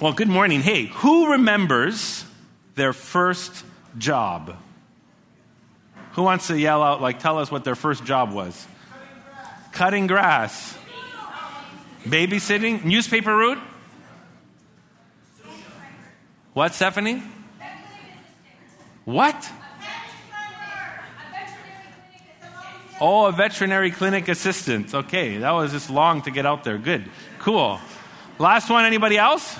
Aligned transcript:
Well, 0.00 0.12
good 0.12 0.28
morning. 0.28 0.60
Hey, 0.60 0.84
who 0.84 1.32
remembers 1.32 2.24
their 2.76 2.92
first 2.92 3.64
job? 3.96 4.54
Who 6.12 6.22
wants 6.22 6.46
to 6.46 6.56
yell 6.56 6.84
out, 6.84 7.02
like, 7.02 7.18
tell 7.18 7.36
us 7.40 7.50
what 7.50 7.64
their 7.64 7.74
first 7.74 8.04
job 8.04 8.32
was? 8.32 8.68
Cutting 9.72 10.06
grass. 10.06 10.78
Babysitting. 12.04 12.84
Newspaper 12.84 13.36
route? 13.36 13.58
What, 16.52 16.74
Stephanie? 16.74 17.20
What? 19.04 19.50
Oh, 23.00 23.26
a 23.26 23.32
veterinary 23.32 23.90
clinic 23.90 24.28
assistant. 24.28 24.94
Okay, 24.94 25.38
that 25.38 25.50
was 25.50 25.72
just 25.72 25.90
long 25.90 26.22
to 26.22 26.30
get 26.30 26.46
out 26.46 26.62
there. 26.62 26.78
Good. 26.78 27.10
Cool. 27.40 27.80
Last 28.38 28.70
one, 28.70 28.84
anybody 28.84 29.18
else? 29.18 29.58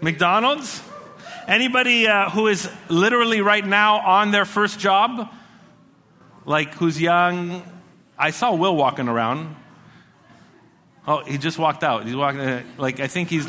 McDonald's? 0.00 0.82
Anybody 1.48 2.06
uh, 2.06 2.30
who 2.30 2.48
is 2.48 2.68
literally 2.88 3.40
right 3.40 3.66
now 3.66 3.98
on 3.98 4.30
their 4.30 4.44
first 4.44 4.78
job? 4.78 5.32
Like 6.44 6.74
who's 6.74 7.00
young? 7.00 7.62
I 8.18 8.30
saw 8.30 8.54
Will 8.54 8.76
walking 8.76 9.08
around. 9.08 9.56
Oh, 11.06 11.22
he 11.22 11.38
just 11.38 11.58
walked 11.58 11.84
out. 11.84 12.04
He's 12.04 12.16
walking, 12.16 12.40
uh, 12.40 12.62
like, 12.78 12.98
I 12.98 13.06
think 13.06 13.28
he's 13.28 13.46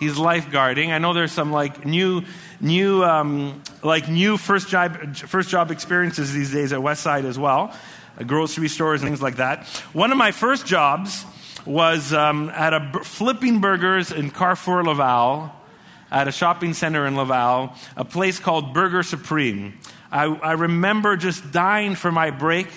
he's 0.00 0.16
lifeguarding. 0.16 0.90
I 0.90 0.98
know 0.98 1.12
there's 1.12 1.32
some 1.32 1.52
like 1.52 1.84
new, 1.84 2.24
new, 2.60 3.04
um, 3.04 3.62
like 3.84 4.08
new 4.08 4.36
first 4.36 4.68
job, 4.68 5.16
first 5.16 5.48
job 5.48 5.70
experiences 5.70 6.32
these 6.32 6.52
days 6.52 6.72
at 6.72 6.80
Westside 6.80 7.24
as 7.24 7.38
well, 7.38 7.72
uh, 8.18 8.24
grocery 8.24 8.68
stores 8.68 9.02
and 9.02 9.08
things 9.08 9.22
like 9.22 9.36
that. 9.36 9.66
One 9.92 10.10
of 10.10 10.18
my 10.18 10.32
first 10.32 10.66
jobs 10.66 11.24
was 11.66 12.12
um, 12.12 12.50
at 12.50 12.74
a 12.74 13.04
flipping 13.04 13.60
burgers 13.60 14.10
in 14.10 14.30
Carrefour 14.30 14.82
Laval, 14.82 15.52
at 16.10 16.28
a 16.28 16.32
shopping 16.32 16.74
center 16.74 17.06
in 17.06 17.16
Laval, 17.16 17.72
a 17.96 18.04
place 18.04 18.38
called 18.38 18.74
Burger 18.74 19.02
Supreme. 19.02 19.78
I, 20.10 20.24
I 20.24 20.52
remember 20.52 21.16
just 21.16 21.52
dying 21.52 21.94
for 21.94 22.10
my 22.10 22.30
break 22.30 22.68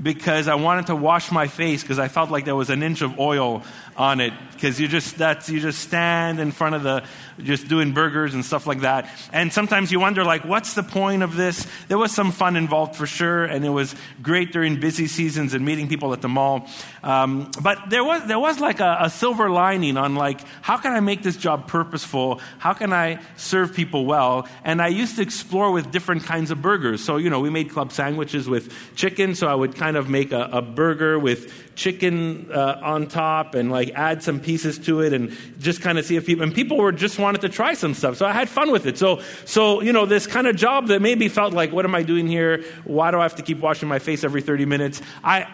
because 0.00 0.48
I 0.48 0.56
wanted 0.56 0.86
to 0.88 0.96
wash 0.96 1.30
my 1.30 1.46
face 1.46 1.82
because 1.82 1.98
I 1.98 2.08
felt 2.08 2.30
like 2.30 2.44
there 2.44 2.56
was 2.56 2.70
an 2.70 2.82
inch 2.82 3.02
of 3.02 3.18
oil 3.18 3.62
on 3.96 4.20
it. 4.20 4.32
Because 4.52 4.80
you 4.80 4.88
just 4.88 5.18
that's 5.18 5.48
you 5.48 5.60
just 5.60 5.80
stand 5.80 6.40
in 6.40 6.50
front 6.50 6.74
of 6.74 6.82
the 6.82 7.04
just 7.38 7.68
doing 7.68 7.92
burgers 7.92 8.34
and 8.34 8.44
stuff 8.44 8.66
like 8.66 8.80
that. 8.80 9.08
And 9.32 9.52
sometimes 9.52 9.92
you 9.92 10.00
wonder 10.00 10.24
like 10.24 10.44
what's 10.44 10.74
the 10.74 10.82
point 10.82 11.22
of 11.22 11.36
this? 11.36 11.66
There 11.88 11.98
was 11.98 12.12
some 12.12 12.32
fun 12.32 12.56
involved 12.56 12.96
for 12.96 13.06
sure 13.06 13.44
and 13.44 13.64
it 13.64 13.70
was 13.70 13.94
great 14.22 14.52
during 14.52 14.80
busy 14.80 15.06
seasons 15.06 15.54
and 15.54 15.64
meeting 15.64 15.88
people 15.88 16.12
at 16.12 16.22
the 16.22 16.28
mall. 16.28 16.68
Um, 17.02 17.50
but 17.62 17.90
there 17.90 18.04
was 18.04 18.26
there 18.26 18.38
was 18.38 18.60
like 18.60 18.80
a, 18.80 18.98
a 19.02 19.10
silver 19.10 19.50
lining 19.50 19.96
on 19.96 20.14
like 20.14 20.40
how 20.62 20.76
can 20.76 20.92
i 20.92 21.00
make 21.00 21.22
this 21.22 21.36
job 21.36 21.68
purposeful? 21.68 22.40
How 22.58 22.72
can 22.72 22.92
i 22.92 23.20
serve 23.36 23.74
people 23.74 24.06
well? 24.06 24.48
And 24.64 24.80
i 24.80 24.88
used 24.88 25.16
to 25.16 25.22
explore 25.22 25.70
with 25.70 25.90
different 25.90 26.24
kinds 26.24 26.50
of 26.50 26.62
burgers. 26.62 27.04
So 27.04 27.16
you 27.16 27.30
know 27.30 27.40
we 27.40 27.50
made 27.50 27.70
club 27.70 27.92
sandwiches 27.92 28.48
with 28.48 28.72
chicken 28.96 29.34
so 29.34 29.46
i 29.46 29.54
would 29.54 29.74
kind 29.84 29.98
of 29.98 30.08
make 30.08 30.32
a, 30.32 30.48
a 30.50 30.62
burger 30.62 31.18
with 31.18 31.74
chicken 31.74 32.50
uh, 32.50 32.80
on 32.82 33.06
top 33.06 33.54
and 33.54 33.70
like 33.70 33.90
add 33.90 34.22
some 34.22 34.40
pieces 34.40 34.78
to 34.78 35.02
it 35.02 35.12
and 35.12 35.30
just 35.58 35.82
kind 35.82 35.98
of 35.98 36.06
see 36.06 36.16
if 36.16 36.24
people 36.24 36.42
and 36.42 36.54
people 36.54 36.78
were 36.78 36.90
just 36.90 37.18
wanted 37.18 37.42
to 37.42 37.50
try 37.50 37.74
some 37.74 37.92
stuff 37.92 38.16
so 38.16 38.24
i 38.24 38.32
had 38.32 38.48
fun 38.48 38.70
with 38.70 38.86
it 38.86 38.96
so 38.96 39.20
so 39.44 39.82
you 39.82 39.92
know 39.92 40.06
this 40.06 40.26
kind 40.26 40.46
of 40.46 40.56
job 40.56 40.86
that 40.86 41.02
maybe 41.02 41.28
felt 41.28 41.52
like 41.52 41.70
what 41.70 41.84
am 41.84 41.94
i 41.94 42.02
doing 42.02 42.26
here 42.26 42.64
why 42.84 43.10
do 43.10 43.18
i 43.18 43.22
have 43.22 43.34
to 43.34 43.42
keep 43.42 43.60
washing 43.60 43.86
my 43.86 43.98
face 43.98 44.24
every 44.24 44.40
30 44.40 44.64
minutes 44.64 45.02
i 45.22 45.46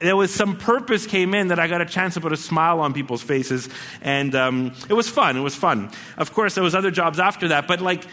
there 0.00 0.16
was 0.16 0.34
some 0.34 0.56
purpose 0.58 1.06
came 1.06 1.32
in 1.32 1.48
that 1.48 1.58
I 1.58 1.68
got 1.68 1.80
a 1.80 1.86
chance 1.86 2.14
to 2.14 2.20
put 2.20 2.30
a 2.30 2.36
smile 2.36 2.80
on 2.80 2.92
people's 2.92 3.22
faces, 3.22 3.70
and 4.02 4.34
um, 4.34 4.74
it 4.90 4.92
was 4.92 5.08
fun. 5.08 5.38
It 5.38 5.40
was 5.40 5.54
fun. 5.54 5.90
Of 6.18 6.34
course, 6.34 6.54
there 6.54 6.62
was 6.62 6.74
other 6.74 6.90
jobs 6.90 7.18
after 7.18 7.48
that, 7.48 7.66
but 7.66 7.80
like 7.80 8.04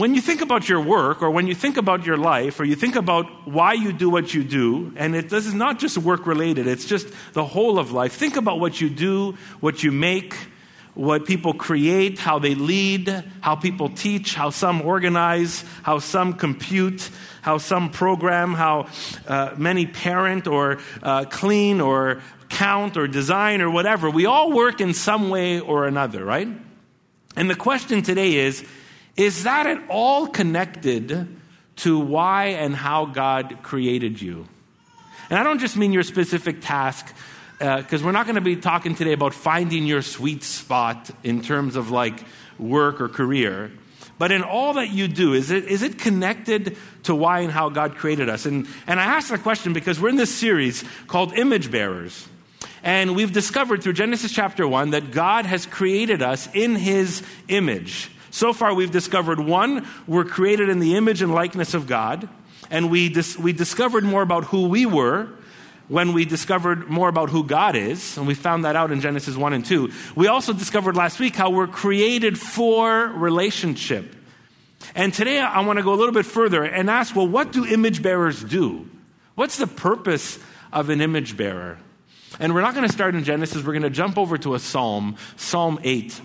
when 0.00 0.14
you 0.14 0.22
think 0.22 0.40
about 0.40 0.66
your 0.66 0.80
work 0.80 1.20
or 1.20 1.30
when 1.30 1.46
you 1.46 1.54
think 1.54 1.76
about 1.76 2.06
your 2.06 2.16
life 2.16 2.58
or 2.58 2.64
you 2.64 2.74
think 2.74 2.96
about 2.96 3.46
why 3.46 3.74
you 3.74 3.92
do 3.92 4.08
what 4.08 4.32
you 4.32 4.42
do, 4.42 4.94
and 4.96 5.14
it, 5.14 5.28
this 5.28 5.44
is 5.44 5.52
not 5.52 5.78
just 5.78 5.98
work 5.98 6.26
related, 6.26 6.66
it's 6.66 6.86
just 6.86 7.06
the 7.34 7.44
whole 7.44 7.78
of 7.78 7.92
life. 7.92 8.14
Think 8.14 8.36
about 8.36 8.60
what 8.60 8.80
you 8.80 8.88
do, 8.88 9.36
what 9.60 9.82
you 9.82 9.92
make, 9.92 10.32
what 10.94 11.26
people 11.26 11.52
create, 11.52 12.18
how 12.18 12.38
they 12.38 12.54
lead, 12.54 13.24
how 13.42 13.56
people 13.56 13.90
teach, 13.90 14.34
how 14.34 14.48
some 14.48 14.80
organize, 14.80 15.66
how 15.82 15.98
some 15.98 16.32
compute, 16.32 17.10
how 17.42 17.58
some 17.58 17.90
program, 17.90 18.54
how 18.54 18.88
uh, 19.28 19.52
many 19.58 19.84
parent 19.84 20.46
or 20.46 20.78
uh, 21.02 21.26
clean 21.26 21.78
or 21.78 22.22
count 22.48 22.96
or 22.96 23.06
design 23.06 23.60
or 23.60 23.68
whatever. 23.70 24.08
We 24.08 24.24
all 24.24 24.50
work 24.50 24.80
in 24.80 24.94
some 24.94 25.28
way 25.28 25.60
or 25.60 25.86
another, 25.86 26.24
right? 26.24 26.48
And 27.36 27.50
the 27.50 27.54
question 27.54 28.00
today 28.00 28.36
is, 28.36 28.64
is 29.20 29.42
that 29.42 29.66
at 29.66 29.82
all 29.90 30.26
connected 30.26 31.28
to 31.76 31.98
why 31.98 32.46
and 32.46 32.74
how 32.74 33.04
God 33.04 33.58
created 33.62 34.20
you? 34.20 34.48
And 35.28 35.38
I 35.38 35.42
don't 35.42 35.58
just 35.58 35.76
mean 35.76 35.92
your 35.92 36.02
specific 36.04 36.62
task, 36.62 37.14
because 37.58 38.02
uh, 38.02 38.04
we're 38.04 38.12
not 38.12 38.24
going 38.24 38.36
to 38.36 38.40
be 38.40 38.56
talking 38.56 38.94
today 38.94 39.12
about 39.12 39.34
finding 39.34 39.84
your 39.84 40.00
sweet 40.00 40.42
spot 40.42 41.10
in 41.22 41.42
terms 41.42 41.76
of 41.76 41.90
like 41.90 42.24
work 42.58 43.02
or 43.02 43.10
career. 43.10 43.70
But 44.18 44.32
in 44.32 44.42
all 44.42 44.72
that 44.74 44.88
you 44.88 45.06
do, 45.06 45.34
is 45.34 45.50
it, 45.50 45.64
is 45.64 45.82
it 45.82 45.98
connected 45.98 46.78
to 47.02 47.14
why 47.14 47.40
and 47.40 47.52
how 47.52 47.68
God 47.68 47.96
created 47.96 48.30
us? 48.30 48.46
And, 48.46 48.66
and 48.86 48.98
I 48.98 49.04
ask 49.04 49.28
that 49.28 49.42
question 49.42 49.74
because 49.74 50.00
we're 50.00 50.08
in 50.08 50.16
this 50.16 50.34
series 50.34 50.82
called 51.08 51.34
Image 51.34 51.70
Bearers. 51.70 52.26
And 52.82 53.14
we've 53.14 53.32
discovered 53.32 53.82
through 53.82 53.92
Genesis 53.92 54.32
chapter 54.32 54.66
1 54.66 54.90
that 54.90 55.10
God 55.10 55.44
has 55.44 55.66
created 55.66 56.22
us 56.22 56.48
in 56.54 56.74
his 56.74 57.22
image. 57.48 58.10
So 58.30 58.52
far, 58.52 58.74
we've 58.74 58.90
discovered 58.90 59.40
one, 59.40 59.86
we're 60.06 60.24
created 60.24 60.68
in 60.68 60.78
the 60.78 60.96
image 60.96 61.22
and 61.22 61.34
likeness 61.34 61.74
of 61.74 61.86
God, 61.86 62.28
and 62.70 62.90
we, 62.90 63.08
dis- 63.08 63.38
we 63.38 63.52
discovered 63.52 64.04
more 64.04 64.22
about 64.22 64.44
who 64.44 64.68
we 64.68 64.86
were 64.86 65.28
when 65.88 66.12
we 66.12 66.24
discovered 66.24 66.88
more 66.88 67.08
about 67.08 67.30
who 67.30 67.42
God 67.42 67.74
is, 67.74 68.16
and 68.16 68.24
we 68.24 68.34
found 68.34 68.64
that 68.64 68.76
out 68.76 68.92
in 68.92 69.00
Genesis 69.00 69.36
1 69.36 69.52
and 69.52 69.66
2. 69.66 69.90
We 70.14 70.28
also 70.28 70.52
discovered 70.52 70.96
last 70.96 71.18
week 71.18 71.34
how 71.34 71.50
we're 71.50 71.66
created 71.66 72.38
for 72.38 73.08
relationship. 73.08 74.14
And 74.94 75.12
today 75.12 75.40
I 75.40 75.60
want 75.66 75.78
to 75.78 75.82
go 75.82 75.92
a 75.92 75.96
little 75.96 76.14
bit 76.14 76.26
further 76.26 76.62
and 76.62 76.88
ask 76.88 77.16
well, 77.16 77.26
what 77.26 77.50
do 77.50 77.66
image 77.66 78.02
bearers 78.02 78.42
do? 78.42 78.88
What's 79.34 79.56
the 79.56 79.66
purpose 79.66 80.38
of 80.72 80.90
an 80.90 81.00
image 81.00 81.36
bearer? 81.36 81.78
And 82.38 82.54
we're 82.54 82.62
not 82.62 82.74
going 82.74 82.86
to 82.86 82.92
start 82.92 83.16
in 83.16 83.24
Genesis, 83.24 83.64
we're 83.64 83.72
going 83.72 83.82
to 83.82 83.90
jump 83.90 84.16
over 84.16 84.38
to 84.38 84.54
a 84.54 84.60
psalm, 84.60 85.16
Psalm 85.36 85.80
8. 85.82 86.20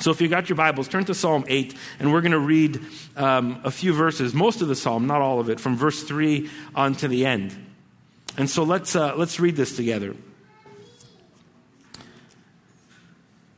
So 0.00 0.12
if 0.12 0.20
you 0.20 0.28
got 0.28 0.48
your 0.48 0.56
Bibles, 0.56 0.86
turn 0.86 1.04
to 1.06 1.14
Psalm 1.14 1.44
8, 1.48 1.74
and 1.98 2.12
we're 2.12 2.20
going 2.20 2.32
to 2.32 2.38
read 2.38 2.80
um, 3.16 3.60
a 3.64 3.70
few 3.70 3.92
verses, 3.92 4.32
most 4.32 4.62
of 4.62 4.68
the 4.68 4.76
psalm, 4.76 5.08
not 5.08 5.20
all 5.20 5.40
of 5.40 5.50
it, 5.50 5.58
from 5.58 5.76
verse 5.76 6.04
3 6.04 6.48
on 6.76 6.94
to 6.96 7.08
the 7.08 7.26
end. 7.26 7.56
And 8.36 8.48
so 8.48 8.62
let's, 8.62 8.94
uh, 8.94 9.16
let's 9.16 9.40
read 9.40 9.56
this 9.56 9.74
together. 9.74 10.14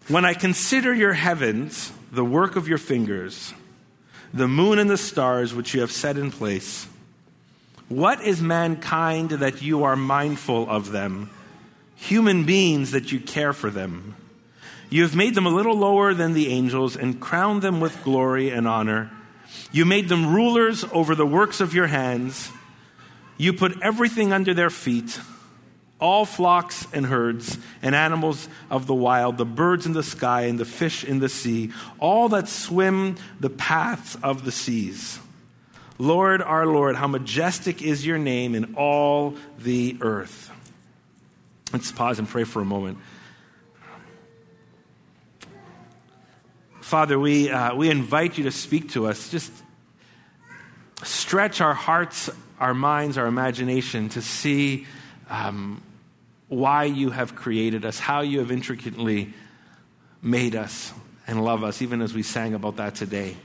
When 0.08 0.24
I 0.24 0.32
consider 0.32 0.94
your 0.94 1.12
heavens, 1.12 1.92
the 2.10 2.24
work 2.24 2.56
of 2.56 2.66
your 2.66 2.78
fingers, 2.78 3.52
the 4.32 4.48
moon 4.48 4.78
and 4.78 4.88
the 4.88 4.96
stars 4.96 5.54
which 5.54 5.74
you 5.74 5.82
have 5.82 5.92
set 5.92 6.16
in 6.16 6.30
place, 6.30 6.86
what 7.90 8.22
is 8.22 8.40
mankind 8.40 9.30
that 9.30 9.60
you 9.60 9.84
are 9.84 9.94
mindful 9.94 10.70
of 10.70 10.90
them, 10.90 11.28
human 11.96 12.44
beings 12.44 12.92
that 12.92 13.12
you 13.12 13.20
care 13.20 13.52
for 13.52 13.68
them? 13.68 14.16
You 14.90 15.02
have 15.02 15.14
made 15.14 15.34
them 15.34 15.46
a 15.46 15.50
little 15.50 15.76
lower 15.76 16.12
than 16.12 16.34
the 16.34 16.48
angels 16.48 16.96
and 16.96 17.20
crowned 17.20 17.62
them 17.62 17.80
with 17.80 18.02
glory 18.04 18.50
and 18.50 18.68
honor. 18.68 19.10
You 19.72 19.84
made 19.84 20.08
them 20.08 20.34
rulers 20.34 20.84
over 20.92 21.14
the 21.14 21.26
works 21.26 21.60
of 21.60 21.72
your 21.72 21.86
hands. 21.86 22.50
You 23.36 23.52
put 23.52 23.80
everything 23.80 24.32
under 24.32 24.52
their 24.52 24.70
feet 24.70 25.18
all 26.00 26.24
flocks 26.24 26.86
and 26.92 27.06
herds 27.06 27.58
and 27.82 27.94
animals 27.94 28.48
of 28.70 28.86
the 28.86 28.94
wild, 28.94 29.36
the 29.36 29.44
birds 29.44 29.86
in 29.86 29.92
the 29.92 30.02
sky 30.02 30.42
and 30.42 30.58
the 30.58 30.64
fish 30.64 31.04
in 31.04 31.18
the 31.20 31.28
sea, 31.28 31.70
all 31.98 32.30
that 32.30 32.48
swim 32.48 33.16
the 33.38 33.50
paths 33.50 34.16
of 34.22 34.44
the 34.44 34.52
seas. 34.52 35.18
Lord, 35.98 36.40
our 36.40 36.66
Lord, 36.66 36.96
how 36.96 37.06
majestic 37.06 37.82
is 37.82 38.06
your 38.06 38.18
name 38.18 38.54
in 38.54 38.74
all 38.74 39.36
the 39.58 39.98
earth. 40.00 40.50
Let's 41.72 41.92
pause 41.92 42.18
and 42.18 42.26
pray 42.26 42.44
for 42.44 42.62
a 42.62 42.64
moment. 42.64 42.98
Father, 46.90 47.20
we, 47.20 47.48
uh, 47.48 47.72
we 47.76 47.88
invite 47.88 48.36
you 48.36 48.42
to 48.42 48.50
speak 48.50 48.88
to 48.90 49.06
us. 49.06 49.28
Just 49.28 49.52
stretch 51.04 51.60
our 51.60 51.72
hearts, 51.72 52.28
our 52.58 52.74
minds, 52.74 53.16
our 53.16 53.26
imagination 53.26 54.08
to 54.08 54.20
see 54.20 54.88
um, 55.28 55.80
why 56.48 56.82
you 56.82 57.10
have 57.10 57.36
created 57.36 57.84
us, 57.84 58.00
how 58.00 58.22
you 58.22 58.40
have 58.40 58.50
intricately 58.50 59.32
made 60.20 60.56
us 60.56 60.92
and 61.28 61.44
love 61.44 61.62
us, 61.62 61.80
even 61.80 62.02
as 62.02 62.12
we 62.12 62.24
sang 62.24 62.54
about 62.54 62.78
that 62.78 62.96
today. 62.96 63.36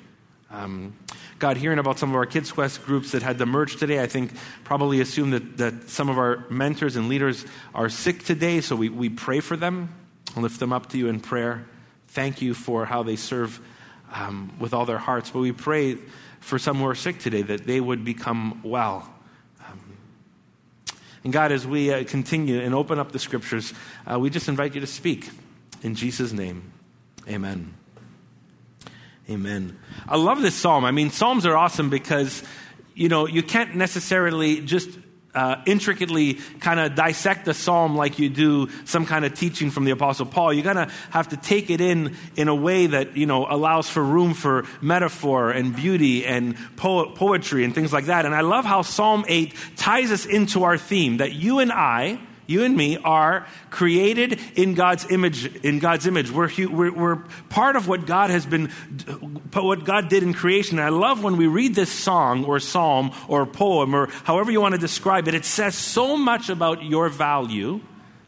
Um, 0.50 0.95
God, 1.38 1.57
hearing 1.57 1.77
about 1.77 2.00
some 2.00 2.09
of 2.09 2.15
our 2.15 2.25
Kids 2.25 2.51
Quest 2.51 2.83
groups 2.83 3.12
that 3.12 3.21
had 3.21 3.38
the 3.38 3.45
merge 3.45 3.77
today, 3.77 4.01
I 4.01 4.07
think 4.07 4.31
probably 4.63 5.01
assume 5.01 5.30
that, 5.30 5.57
that 5.57 5.89
some 5.91 6.09
of 6.09 6.18
our 6.18 6.45
mentors 6.50 6.95
and 6.95 7.09
leaders 7.09 7.45
are 7.75 7.89
sick 7.89 8.24
today, 8.24 8.59
so 8.59 8.75
we, 8.75 8.89
we 8.89 9.07
pray 9.07 9.39
for 9.39 9.56
them, 9.56 9.94
lift 10.36 10.59
them 10.59 10.74
up 10.74 10.89
to 10.89 10.98
you 10.98 11.09
in 11.09 11.19
prayer. 11.19 11.68
Thank 12.15 12.41
you 12.41 12.53
for 12.53 12.85
how 12.85 13.03
they 13.03 13.17
serve 13.17 13.59
um, 14.13 14.53
with 14.57 14.73
all 14.73 14.85
their 14.85 14.97
hearts. 14.97 15.29
But 15.29 15.39
we 15.39 15.51
pray 15.51 15.97
for 16.39 16.57
some 16.57 16.77
who 16.77 16.88
are 16.88 16.95
sick 16.95 17.19
today 17.19 17.41
that 17.41 17.67
they 17.67 17.81
would 17.81 18.06
become 18.06 18.62
well. 18.63 19.13
Um, 19.67 19.97
and 21.25 21.33
God, 21.33 21.51
as 21.51 21.67
we 21.67 21.94
uh, 21.94 22.06
continue 22.06 22.62
and 22.62 22.73
open 22.73 23.00
up 23.00 23.12
the 23.12 23.19
scriptures, 23.19 23.73
uh, 24.09 24.17
we 24.17 24.29
just 24.29 24.47
invite 24.47 24.73
you 24.75 24.81
to 24.81 24.88
speak. 24.88 25.29
In 25.83 25.94
Jesus' 25.94 26.31
name, 26.31 26.71
amen. 27.27 27.73
Amen. 29.29 29.77
I 30.07 30.17
love 30.17 30.41
this 30.41 30.56
psalm. 30.56 30.85
I 30.85 30.91
mean, 30.91 31.09
psalms 31.09 31.45
are 31.45 31.57
awesome 31.57 31.89
because, 31.89 32.44
you 32.94 33.09
know, 33.09 33.27
you 33.27 33.44
can't 33.44 33.75
necessarily 33.75 34.62
just 34.62 34.89
uh, 35.36 35.62
intricately 35.66 36.36
kind 36.60 36.80
of 36.80 36.96
dissect 36.96 37.46
the 37.46 37.54
psalm 37.54 37.96
like 37.96 38.18
you 38.18 38.30
do 38.30 38.70
some 38.86 39.06
kind 39.06 39.26
of 39.26 39.34
teaching 39.36 39.70
from 39.70 39.86
the 39.86 39.92
apostle 39.92 40.26
paul. 40.26 40.54
You're 40.54 40.64
going 40.64 40.88
to 40.88 40.92
have 41.12 41.30
to 41.30 41.38
take 41.38 41.70
it 41.70 41.82
in 41.82 42.16
in 42.36 42.48
a 42.48 42.56
way 42.56 42.88
that 42.88 43.16
you 43.18 43.26
know 43.26 43.46
allows 43.48 43.90
for 43.90 44.04
room 44.04 44.34
for 44.34 44.66
metaphor 44.82 45.52
and 45.52 45.76
beauty 45.76 46.26
and 46.26 46.56
po- 46.76 47.12
poetry 47.12 47.64
and 47.64 47.76
things 47.76 47.94
like 47.94 48.06
that. 48.06 48.26
And 48.26 48.34
i 48.34 48.42
love 48.42 48.66
how 48.66 48.82
psalm 48.82 49.26
8 49.28 49.54
ties 49.76 50.12
us 50.12 50.26
into 50.26 50.64
our 50.64 50.78
theme 50.78 51.18
that 51.18 51.34
you 51.34 51.60
and 51.60 51.72
i 51.72 52.20
you 52.47 52.63
and 52.63 52.75
me 52.75 52.97
are 52.97 53.47
created 53.69 54.39
in 54.56 54.74
God's 54.74 55.09
image. 55.09 55.45
In 55.63 55.80
God's 55.80 56.07
image, 56.07 56.31
we're, 56.31 56.50
we're, 56.69 56.92
we're, 56.92 57.15
part 57.50 57.75
of 57.75 57.88
what 57.88 58.06
God 58.06 58.30
has 58.30 58.45
been, 58.45 58.68
what 59.53 59.83
God 59.83 60.09
did 60.09 60.24
in 60.24 60.33
creation. 60.33 60.80
And 60.80 60.86
I 60.86 60.89
love 60.89 61.24
when 61.24 61.38
we 61.38 61.47
read 61.47 61.75
this 61.75 61.92
song 61.92 62.45
or 62.45 62.59
psalm 62.59 63.12
or 63.27 63.45
poem 63.45 63.94
or 63.94 64.07
however 64.24 64.51
you 64.51 64.62
want 64.62 64.75
to 64.75 64.81
describe 64.81 65.27
it. 65.27 65.33
It 65.33 65.45
says 65.45 65.75
so 65.75 66.18
much 66.18 66.50
about 66.50 66.83
your 66.83 67.09
value 67.09 67.81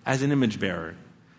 as 0.06 0.22
an 0.22 0.32
image 0.32 0.60
bearer 0.60 0.96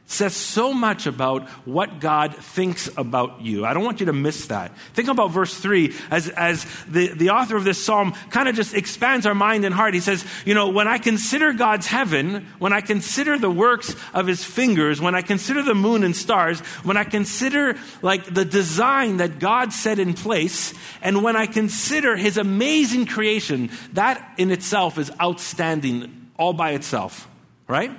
says 0.09 0.35
so 0.35 0.73
much 0.73 1.07
about 1.07 1.47
what 1.67 2.01
God 2.01 2.35
thinks 2.35 2.89
about 2.97 3.43
you. 3.43 3.67
I 3.67 3.75
don't 3.75 3.85
want 3.85 4.01
you 4.01 4.07
to 4.07 4.15
miss 4.15 4.47
that. 4.47 4.75
Think 4.95 5.09
about 5.09 5.33
verse 5.33 5.55
3 5.55 5.95
as, 6.11 6.31
as 6.31 6.67
the, 6.89 7.09
the 7.09 7.29
author 7.31 7.57
of 7.59 7.65
this 7.65 7.85
psalm 7.85 8.15
kind 8.31 8.49
of 8.49 8.57
just 8.57 8.73
expands 8.73 9.27
our 9.27 9.35
mind 9.35 9.67
and 9.67 9.75
heart. 9.75 9.93
He 9.93 10.01
says, 10.01 10.25
You 10.47 10.55
know, 10.55 10.71
when 10.71 10.89
I 10.89 10.97
consider 10.97 11.53
God's 11.53 11.87
heaven, 11.87 12.47
when 12.59 12.73
I 12.73 12.81
consider 12.81 13.37
the 13.37 13.51
works 13.51 13.95
of 14.15 14.27
his 14.27 14.43
fingers, 14.43 14.99
when 14.99 15.15
I 15.15 15.21
consider 15.21 15.63
the 15.63 15.75
moon 15.75 16.03
and 16.03 16.17
stars, 16.17 16.61
when 16.85 16.97
I 16.97 17.05
consider 17.05 17.77
like 18.01 18.25
the 18.33 18.47
design 18.47 19.19
that 19.19 19.39
God 19.39 19.75
set 19.75 19.99
in 19.99 20.15
place, 20.15 20.73
and 21.03 21.23
when 21.23 21.37
I 21.37 21.45
consider 21.45 22.17
his 22.17 22.39
amazing 22.39 23.05
creation, 23.05 23.71
that 23.93 24.37
in 24.39 24.51
itself 24.53 24.97
is 24.97 25.11
outstanding 25.21 26.31
all 26.39 26.55
by 26.55 26.71
itself, 26.71 27.29
right? 27.67 27.93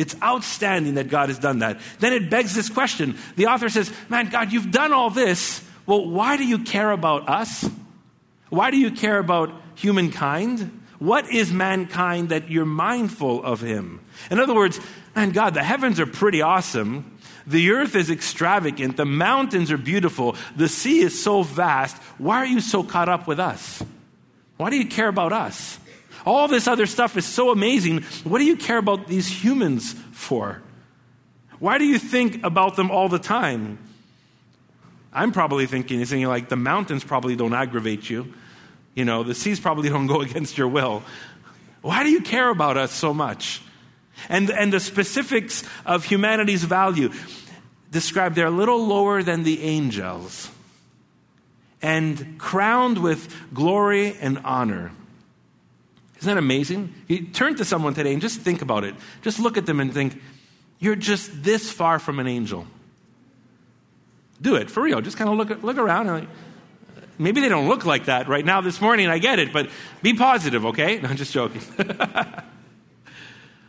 It's 0.00 0.16
outstanding 0.22 0.94
that 0.94 1.08
God 1.08 1.28
has 1.28 1.38
done 1.38 1.58
that. 1.58 1.78
Then 1.98 2.14
it 2.14 2.30
begs 2.30 2.54
this 2.54 2.70
question. 2.70 3.18
The 3.36 3.48
author 3.48 3.68
says, 3.68 3.92
Man, 4.08 4.30
God, 4.30 4.50
you've 4.50 4.70
done 4.70 4.94
all 4.94 5.10
this. 5.10 5.62
Well, 5.84 6.08
why 6.08 6.38
do 6.38 6.46
you 6.46 6.60
care 6.60 6.90
about 6.90 7.28
us? 7.28 7.68
Why 8.48 8.70
do 8.70 8.78
you 8.78 8.92
care 8.92 9.18
about 9.18 9.52
humankind? 9.74 10.80
What 11.00 11.30
is 11.30 11.52
mankind 11.52 12.30
that 12.30 12.50
you're 12.50 12.64
mindful 12.64 13.44
of 13.44 13.60
him? 13.60 14.00
In 14.30 14.40
other 14.40 14.54
words, 14.54 14.80
man, 15.14 15.32
God, 15.32 15.52
the 15.52 15.62
heavens 15.62 16.00
are 16.00 16.06
pretty 16.06 16.40
awesome. 16.40 17.18
The 17.46 17.72
earth 17.72 17.94
is 17.94 18.10
extravagant. 18.10 18.96
The 18.96 19.04
mountains 19.04 19.70
are 19.70 19.78
beautiful. 19.78 20.34
The 20.56 20.68
sea 20.68 21.00
is 21.00 21.22
so 21.22 21.42
vast. 21.42 21.98
Why 22.16 22.38
are 22.38 22.46
you 22.46 22.60
so 22.60 22.82
caught 22.82 23.10
up 23.10 23.26
with 23.26 23.38
us? 23.38 23.82
Why 24.56 24.70
do 24.70 24.76
you 24.76 24.86
care 24.86 25.08
about 25.08 25.34
us? 25.34 25.78
All 26.26 26.48
this 26.48 26.66
other 26.66 26.86
stuff 26.86 27.16
is 27.16 27.24
so 27.24 27.50
amazing. 27.50 28.02
What 28.24 28.38
do 28.38 28.44
you 28.44 28.56
care 28.56 28.78
about 28.78 29.06
these 29.06 29.28
humans 29.28 29.94
for? 30.12 30.62
Why 31.58 31.78
do 31.78 31.84
you 31.84 31.98
think 31.98 32.42
about 32.42 32.76
them 32.76 32.90
all 32.90 33.08
the 33.08 33.18
time? 33.18 33.78
I'm 35.12 35.32
probably 35.32 35.66
thinking, 35.66 36.04
thinking 36.04 36.28
like 36.28 36.48
the 36.48 36.56
mountains 36.56 37.04
probably 37.04 37.36
don't 37.36 37.54
aggravate 37.54 38.08
you. 38.08 38.32
You 38.94 39.04
know, 39.04 39.22
the 39.22 39.34
seas 39.34 39.60
probably 39.60 39.88
don't 39.88 40.06
go 40.06 40.20
against 40.28 40.56
your 40.58 40.68
will. 40.68 41.02
Why 41.82 42.02
do 42.02 42.10
you 42.10 42.20
care 42.20 42.48
about 42.48 42.76
us 42.76 42.92
so 42.92 43.14
much? 43.14 43.62
And, 44.28 44.50
and 44.50 44.72
the 44.72 44.80
specifics 44.80 45.64
of 45.86 46.04
humanity's 46.04 46.64
value 46.64 47.10
described 47.90 48.36
they're 48.36 48.46
a 48.46 48.50
little 48.50 48.86
lower 48.86 49.22
than 49.22 49.42
the 49.42 49.62
angels 49.62 50.50
and 51.82 52.38
crowned 52.38 52.98
with 52.98 53.34
glory 53.54 54.16
and 54.20 54.38
honor. 54.44 54.92
Isn't 56.20 56.34
that 56.34 56.38
amazing? 56.38 56.94
You 57.08 57.26
turn 57.26 57.56
to 57.56 57.64
someone 57.64 57.94
today 57.94 58.12
and 58.12 58.20
just 58.20 58.40
think 58.40 58.60
about 58.60 58.84
it. 58.84 58.94
Just 59.22 59.40
look 59.40 59.56
at 59.56 59.64
them 59.64 59.80
and 59.80 59.92
think, 59.92 60.20
you're 60.78 60.96
just 60.96 61.42
this 61.42 61.70
far 61.70 61.98
from 61.98 62.18
an 62.18 62.26
angel. 62.26 62.66
Do 64.42 64.56
it 64.56 64.70
for 64.70 64.82
real. 64.82 65.00
Just 65.00 65.16
kind 65.16 65.30
of 65.30 65.36
look, 65.36 65.62
look 65.62 65.78
around 65.78 66.08
and 66.08 66.20
like, 66.20 66.28
maybe 67.18 67.40
they 67.40 67.48
don't 67.48 67.68
look 67.68 67.86
like 67.86 68.04
that 68.04 68.28
right 68.28 68.44
now 68.44 68.60
this 68.60 68.82
morning. 68.82 69.08
I 69.08 69.18
get 69.18 69.38
it, 69.38 69.50
but 69.50 69.70
be 70.02 70.12
positive, 70.12 70.66
okay? 70.66 71.00
No, 71.00 71.08
I'm 71.08 71.16
just 71.16 71.32
joking. 71.32 71.62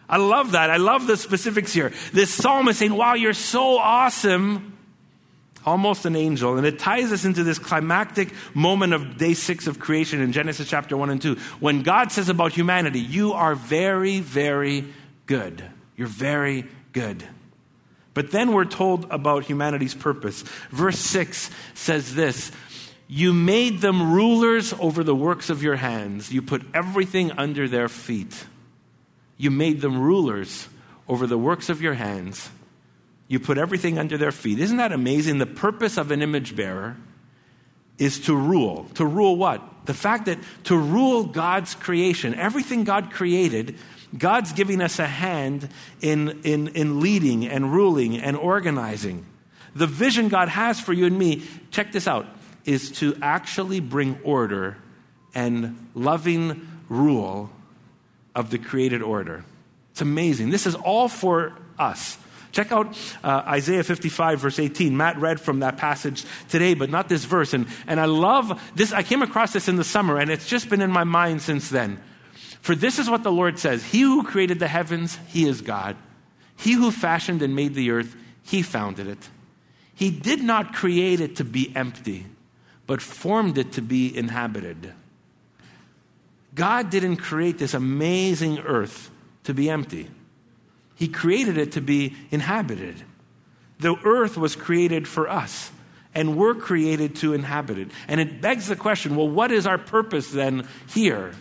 I 0.09 0.17
love 0.17 0.51
that. 0.51 0.69
I 0.69 0.75
love 0.75 1.07
the 1.07 1.15
specifics 1.15 1.71
here. 1.71 1.93
This 2.11 2.33
psalm 2.33 2.67
is 2.67 2.77
saying, 2.77 2.93
wow, 2.93 3.13
you're 3.13 3.33
so 3.33 3.77
awesome 3.77 4.77
almost 5.65 6.05
an 6.05 6.15
angel. 6.15 6.57
And 6.57 6.65
it 6.65 6.79
ties 6.79 7.11
us 7.11 7.25
into 7.25 7.43
this 7.43 7.59
climactic 7.59 8.33
moment 8.53 8.93
of 8.93 9.17
day 9.17 9.33
six 9.33 9.67
of 9.67 9.79
creation 9.79 10.21
in 10.21 10.31
Genesis 10.31 10.67
chapter 10.69 10.95
1 10.97 11.09
and 11.09 11.21
2. 11.21 11.35
When 11.59 11.83
God 11.83 12.11
says 12.11 12.29
about 12.29 12.53
humanity, 12.53 12.99
You 12.99 13.33
are 13.33 13.55
very, 13.55 14.19
very 14.19 14.85
good. 15.25 15.63
You're 15.95 16.07
very 16.07 16.65
good. 16.93 17.23
But 18.13 18.31
then 18.31 18.53
we're 18.53 18.65
told 18.65 19.05
about 19.09 19.45
humanity's 19.45 19.95
purpose. 19.95 20.41
Verse 20.69 20.99
6 20.99 21.49
says 21.73 22.15
this 22.15 22.51
You 23.07 23.33
made 23.33 23.81
them 23.81 24.13
rulers 24.13 24.73
over 24.79 25.03
the 25.03 25.15
works 25.15 25.49
of 25.49 25.63
your 25.63 25.75
hands, 25.75 26.31
you 26.31 26.41
put 26.41 26.63
everything 26.73 27.31
under 27.33 27.67
their 27.67 27.89
feet. 27.89 28.45
You 29.37 29.49
made 29.49 29.81
them 29.81 29.99
rulers 29.99 30.67
over 31.07 31.25
the 31.25 31.37
works 31.37 31.69
of 31.69 31.81
your 31.81 31.95
hands 31.95 32.49
you 33.31 33.39
put 33.39 33.57
everything 33.57 33.97
under 33.97 34.17
their 34.17 34.33
feet. 34.33 34.59
Isn't 34.59 34.75
that 34.75 34.91
amazing? 34.91 35.37
The 35.37 35.45
purpose 35.45 35.97
of 35.97 36.11
an 36.11 36.21
image 36.21 36.53
bearer 36.53 36.97
is 37.97 38.19
to 38.25 38.35
rule. 38.35 38.87
To 38.95 39.05
rule 39.05 39.37
what? 39.37 39.85
The 39.85 39.93
fact 39.93 40.25
that 40.25 40.37
to 40.65 40.77
rule 40.77 41.23
God's 41.23 41.73
creation, 41.73 42.35
everything 42.35 42.83
God 42.83 43.09
created, 43.09 43.77
God's 44.17 44.51
giving 44.51 44.81
us 44.81 44.99
a 44.99 45.07
hand 45.07 45.69
in, 46.01 46.41
in, 46.43 46.67
in 46.69 46.99
leading 46.99 47.47
and 47.47 47.71
ruling 47.71 48.17
and 48.17 48.35
organizing. 48.35 49.25
The 49.75 49.87
vision 49.87 50.27
God 50.27 50.49
has 50.49 50.81
for 50.81 50.91
you 50.91 51.05
and 51.05 51.17
me, 51.17 51.43
check 51.71 51.93
this 51.93 52.09
out, 52.09 52.25
is 52.65 52.91
to 52.99 53.17
actually 53.21 53.79
bring 53.79 54.19
order 54.25 54.75
and 55.33 55.89
loving 55.95 56.67
rule 56.89 57.49
of 58.35 58.49
the 58.49 58.57
created 58.57 59.01
order. 59.01 59.45
It's 59.91 60.01
amazing. 60.01 60.49
This 60.49 60.67
is 60.67 60.75
all 60.75 61.07
for 61.07 61.53
us. 61.79 62.17
Check 62.51 62.71
out 62.71 62.97
uh, 63.23 63.43
Isaiah 63.47 63.83
55, 63.83 64.39
verse 64.39 64.59
18. 64.59 64.95
Matt 64.95 65.17
read 65.17 65.39
from 65.39 65.59
that 65.59 65.77
passage 65.77 66.25
today, 66.49 66.73
but 66.73 66.89
not 66.89 67.07
this 67.07 67.23
verse. 67.23 67.53
And, 67.53 67.67
and 67.87 67.99
I 67.99 68.05
love 68.05 68.61
this. 68.75 68.91
I 68.91 69.03
came 69.03 69.21
across 69.21 69.53
this 69.53 69.67
in 69.67 69.77
the 69.77 69.83
summer, 69.83 70.17
and 70.17 70.29
it's 70.29 70.47
just 70.47 70.69
been 70.69 70.81
in 70.81 70.91
my 70.91 71.03
mind 71.03 71.41
since 71.41 71.69
then. 71.69 72.01
For 72.61 72.75
this 72.75 72.99
is 72.99 73.09
what 73.09 73.23
the 73.23 73.31
Lord 73.31 73.57
says 73.57 73.83
He 73.83 74.01
who 74.01 74.23
created 74.23 74.59
the 74.59 74.67
heavens, 74.67 75.17
He 75.27 75.47
is 75.47 75.61
God. 75.61 75.95
He 76.57 76.73
who 76.73 76.91
fashioned 76.91 77.41
and 77.41 77.55
made 77.55 77.73
the 77.73 77.91
earth, 77.91 78.15
He 78.43 78.61
founded 78.61 79.07
it. 79.07 79.29
He 79.95 80.11
did 80.11 80.43
not 80.43 80.73
create 80.73 81.21
it 81.21 81.37
to 81.37 81.43
be 81.43 81.71
empty, 81.75 82.25
but 82.85 83.01
formed 83.01 83.57
it 83.57 83.73
to 83.73 83.81
be 83.81 84.15
inhabited. 84.15 84.93
God 86.53 86.89
didn't 86.89 87.17
create 87.17 87.57
this 87.57 87.73
amazing 87.73 88.59
earth 88.59 89.09
to 89.43 89.53
be 89.53 89.69
empty. 89.69 90.09
He 91.01 91.07
created 91.07 91.57
it 91.57 91.71
to 91.71 91.81
be 91.81 92.15
inhabited. 92.29 92.93
The 93.79 93.95
earth 94.05 94.37
was 94.37 94.55
created 94.55 95.07
for 95.07 95.27
us, 95.27 95.71
and 96.13 96.37
we're 96.37 96.53
created 96.53 97.15
to 97.15 97.33
inhabit 97.33 97.79
it. 97.79 97.87
And 98.07 98.19
it 98.19 98.39
begs 98.39 98.67
the 98.67 98.75
question 98.75 99.15
well, 99.15 99.27
what 99.27 99.51
is 99.51 99.65
our 99.65 99.79
purpose 99.79 100.29
then 100.29 100.67
here? 100.87 101.33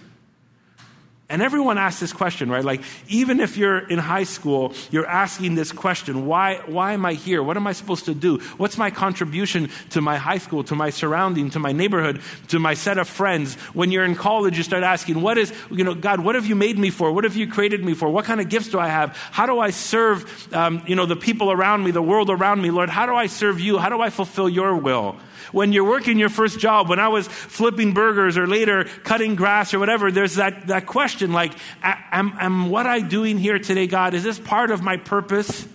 And 1.30 1.42
everyone 1.42 1.78
asks 1.78 2.00
this 2.00 2.12
question, 2.12 2.50
right? 2.50 2.64
Like, 2.64 2.82
even 3.06 3.38
if 3.38 3.56
you're 3.56 3.78
in 3.78 4.00
high 4.00 4.24
school, 4.24 4.74
you're 4.90 5.06
asking 5.06 5.54
this 5.54 5.70
question 5.70 6.26
why, 6.26 6.56
why 6.66 6.92
am 6.92 7.06
I 7.06 7.14
here? 7.14 7.40
What 7.40 7.56
am 7.56 7.68
I 7.68 7.72
supposed 7.72 8.06
to 8.06 8.14
do? 8.14 8.38
What's 8.56 8.76
my 8.76 8.90
contribution 8.90 9.70
to 9.90 10.00
my 10.00 10.18
high 10.18 10.38
school, 10.38 10.64
to 10.64 10.74
my 10.74 10.90
surrounding, 10.90 11.50
to 11.50 11.60
my 11.60 11.70
neighborhood, 11.70 12.20
to 12.48 12.58
my 12.58 12.74
set 12.74 12.98
of 12.98 13.08
friends? 13.08 13.54
When 13.74 13.92
you're 13.92 14.04
in 14.04 14.16
college, 14.16 14.56
you 14.56 14.64
start 14.64 14.82
asking, 14.82 15.22
what 15.22 15.38
is, 15.38 15.52
you 15.70 15.84
know, 15.84 15.94
God, 15.94 16.18
what 16.18 16.34
have 16.34 16.46
you 16.46 16.56
made 16.56 16.76
me 16.76 16.90
for? 16.90 17.12
What 17.12 17.22
have 17.22 17.36
you 17.36 17.46
created 17.46 17.84
me 17.84 17.94
for? 17.94 18.10
What 18.10 18.24
kind 18.24 18.40
of 18.40 18.48
gifts 18.48 18.68
do 18.68 18.80
I 18.80 18.88
have? 18.88 19.16
How 19.30 19.46
do 19.46 19.60
I 19.60 19.70
serve, 19.70 20.52
um, 20.52 20.82
you 20.88 20.96
know, 20.96 21.06
the 21.06 21.14
people 21.14 21.52
around 21.52 21.84
me, 21.84 21.92
the 21.92 22.02
world 22.02 22.28
around 22.28 22.60
me, 22.60 22.72
Lord? 22.72 22.90
How 22.90 23.06
do 23.06 23.14
I 23.14 23.28
serve 23.28 23.60
you? 23.60 23.78
How 23.78 23.88
do 23.88 24.00
I 24.00 24.10
fulfill 24.10 24.48
your 24.48 24.74
will? 24.74 25.14
When 25.52 25.72
you're 25.72 25.84
working 25.84 26.18
your 26.18 26.28
first 26.28 26.58
job, 26.58 26.88
when 26.88 26.98
I 26.98 27.08
was 27.08 27.28
flipping 27.28 27.92
burgers 27.94 28.36
or 28.36 28.46
later 28.46 28.84
cutting 29.04 29.34
grass 29.34 29.74
or 29.74 29.78
whatever, 29.78 30.10
there's 30.10 30.36
that, 30.36 30.68
that 30.68 30.86
question 30.86 31.32
like, 31.32 31.52
am, 31.82 32.36
am 32.40 32.70
what 32.70 32.86
I 32.86 33.00
doing 33.00 33.38
here 33.38 33.58
today, 33.58 33.86
God, 33.86 34.14
is 34.14 34.22
this 34.22 34.38
part 34.38 34.70
of 34.70 34.82
my 34.82 34.96
purpose? 34.96 35.66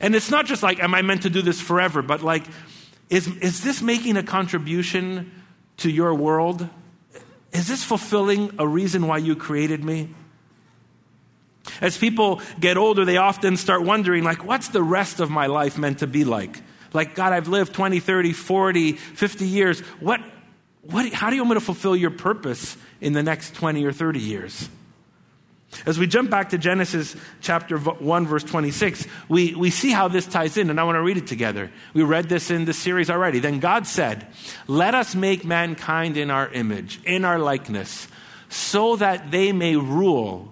And 0.00 0.14
it's 0.14 0.30
not 0.30 0.46
just 0.46 0.62
like, 0.62 0.80
am 0.80 0.94
I 0.94 1.02
meant 1.02 1.22
to 1.22 1.30
do 1.30 1.42
this 1.42 1.60
forever, 1.60 2.02
but 2.02 2.22
like, 2.22 2.44
is, 3.08 3.28
is 3.38 3.62
this 3.62 3.82
making 3.82 4.16
a 4.16 4.22
contribution 4.22 5.30
to 5.78 5.90
your 5.90 6.14
world? 6.14 6.68
Is 7.52 7.68
this 7.68 7.84
fulfilling 7.84 8.54
a 8.58 8.66
reason 8.66 9.06
why 9.06 9.18
you 9.18 9.36
created 9.36 9.84
me? 9.84 10.08
As 11.80 11.96
people 11.96 12.40
get 12.58 12.76
older, 12.76 13.04
they 13.04 13.16
often 13.16 13.56
start 13.56 13.82
wondering, 13.82 14.24
like, 14.24 14.44
what's 14.44 14.68
the 14.68 14.82
rest 14.82 15.20
of 15.20 15.30
my 15.30 15.46
life 15.46 15.78
meant 15.78 16.00
to 16.00 16.06
be 16.06 16.24
like? 16.24 16.60
Like, 16.92 17.14
God, 17.14 17.32
I've 17.32 17.48
lived 17.48 17.72
20, 17.74 18.00
30, 18.00 18.32
40, 18.32 18.92
50 18.92 19.46
years. 19.46 19.80
What, 20.00 20.20
what, 20.82 21.12
how 21.12 21.30
do 21.30 21.36
you 21.36 21.42
want 21.42 21.50
me 21.50 21.54
to 21.54 21.64
fulfill 21.64 21.96
your 21.96 22.10
purpose 22.10 22.76
in 23.00 23.12
the 23.12 23.22
next 23.22 23.54
20 23.54 23.84
or 23.84 23.92
30 23.92 24.20
years? 24.20 24.68
As 25.86 25.98
we 25.98 26.06
jump 26.06 26.30
back 26.30 26.50
to 26.50 26.58
Genesis 26.58 27.16
chapter 27.40 27.78
1, 27.78 28.26
verse 28.26 28.44
26, 28.44 29.06
we, 29.28 29.54
we 29.54 29.70
see 29.70 29.90
how 29.90 30.06
this 30.08 30.26
ties 30.26 30.56
in, 30.56 30.70
and 30.70 30.78
I 30.78 30.84
want 30.84 30.96
to 30.96 31.02
read 31.02 31.16
it 31.16 31.26
together. 31.26 31.70
We 31.94 32.02
read 32.02 32.28
this 32.28 32.50
in 32.50 32.66
the 32.66 32.74
series 32.74 33.08
already. 33.08 33.38
Then 33.38 33.58
God 33.58 33.86
said, 33.86 34.26
Let 34.68 34.94
us 34.94 35.14
make 35.14 35.44
mankind 35.44 36.16
in 36.16 36.30
our 36.30 36.48
image, 36.50 37.00
in 37.04 37.24
our 37.24 37.38
likeness, 37.38 38.06
so 38.48 38.96
that 38.96 39.30
they 39.30 39.52
may 39.52 39.76
rule 39.76 40.51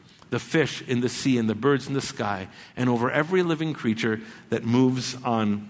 the 0.31 0.39
fish 0.39 0.81
in 0.87 1.01
the 1.01 1.09
sea 1.09 1.37
and 1.37 1.47
the 1.47 1.53
birds 1.53 1.87
in 1.87 1.93
the 1.93 2.01
sky, 2.01 2.47
and 2.75 2.89
over 2.89 3.11
every 3.11 3.43
living 3.43 3.73
creature 3.73 4.19
that 4.49 4.65
moves 4.65 5.15
on 5.23 5.69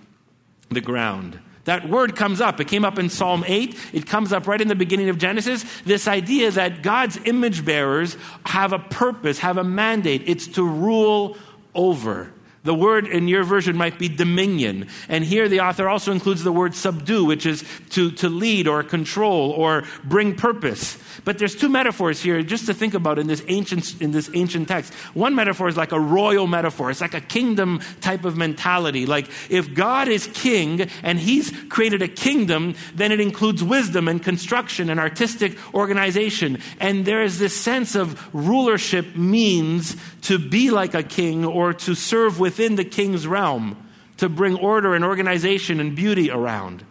the 0.70 0.80
ground. 0.80 1.38
That 1.66 1.90
word 1.90 2.16
comes 2.16 2.42
up. 2.42 2.60
It 2.60 2.68
came 2.68 2.86
up 2.86 2.98
in 2.98 3.10
Psalm 3.10 3.44
8. 3.46 3.78
It 3.94 4.08
comes 4.08 4.34
up 4.34 4.48
right 4.48 4.62
in 4.62 4.68
the 4.68 4.76
beginning 4.76 5.10
of 5.10 5.18
Genesis. 5.18 5.64
This 5.82 6.08
idea 6.08 6.50
that 6.52 6.82
God's 6.82 7.20
image 7.26 7.64
bearers 7.66 8.18
have 8.46 8.74
a 8.74 8.80
purpose, 8.80 9.40
have 9.40 9.58
a 9.58 9.64
mandate. 9.64 10.24
It's 10.26 10.48
to 10.48 10.64
rule 10.64 11.38
over. 11.76 12.32
The 12.64 12.76
word 12.76 13.08
in 13.08 13.28
your 13.28 13.44
version 13.44 13.76
might 13.76 13.98
be 13.98 14.08
dominion. 14.08 14.88
And 15.10 15.24
here 15.24 15.50
the 15.50 15.62
author 15.62 15.90
also 15.90 16.12
includes 16.12 16.44
the 16.44 16.52
word 16.52 16.76
subdue, 16.76 17.26
which 17.26 17.48
is 17.48 17.64
to, 17.92 18.12
to 18.12 18.30
lead 18.30 18.68
or 18.68 18.84
control 18.84 19.50
or 19.52 19.84
bring 20.04 20.36
purpose. 20.36 20.98
But 21.26 21.40
there's 21.40 21.56
two 21.56 21.70
metaphors 21.70 22.22
here 22.22 22.44
just 22.44 22.68
to 22.68 22.74
think 22.76 22.94
about 22.94 23.18
in 23.18 23.26
this 23.26 23.44
ancient, 23.48 24.00
in 24.00 24.12
this 24.12 24.30
ancient 24.36 24.68
text. 24.68 24.94
One 25.16 25.34
metaphor 25.34 25.70
is 25.70 25.78
like 25.78 25.92
a 25.92 26.00
royal 26.00 26.46
metaphor. 26.46 26.92
It's 26.92 27.02
like 27.02 27.16
a 27.16 27.22
kingdom 27.22 27.82
type 28.00 28.26
of 28.26 28.38
mentality. 28.38 29.08
Like 29.08 29.28
if 29.50 29.74
God 29.74 30.08
is 30.08 30.28
king 30.28 30.82
and 31.02 31.18
he's 31.18 31.52
created 31.70 32.04
a 32.04 32.08
kingdom, 32.08 32.76
then 32.94 33.12
it 33.12 33.20
includes 33.20 33.64
wisdom 33.64 34.08
and 34.08 34.22
construction 34.22 34.92
and 34.92 35.00
artistic 35.00 35.58
organization. 35.74 36.60
And 36.80 37.06
there 37.06 37.24
is 37.24 37.40
this 37.40 37.60
sense 37.60 37.96
of 37.96 38.20
rulership 38.36 39.16
means 39.16 39.96
to 40.22 40.38
be 40.38 40.70
like 40.70 40.94
a 40.94 41.02
king 41.02 41.44
or 41.44 41.74
to 41.74 41.96
serve 41.96 42.40
within 42.52 42.76
the 42.76 42.84
king's 42.84 43.26
realm, 43.26 43.78
to 44.18 44.28
bring 44.28 44.56
order 44.58 44.94
and 44.94 45.06
organization 45.06 45.80
and 45.80 45.96
beauty 45.96 46.30
around. 46.30 46.84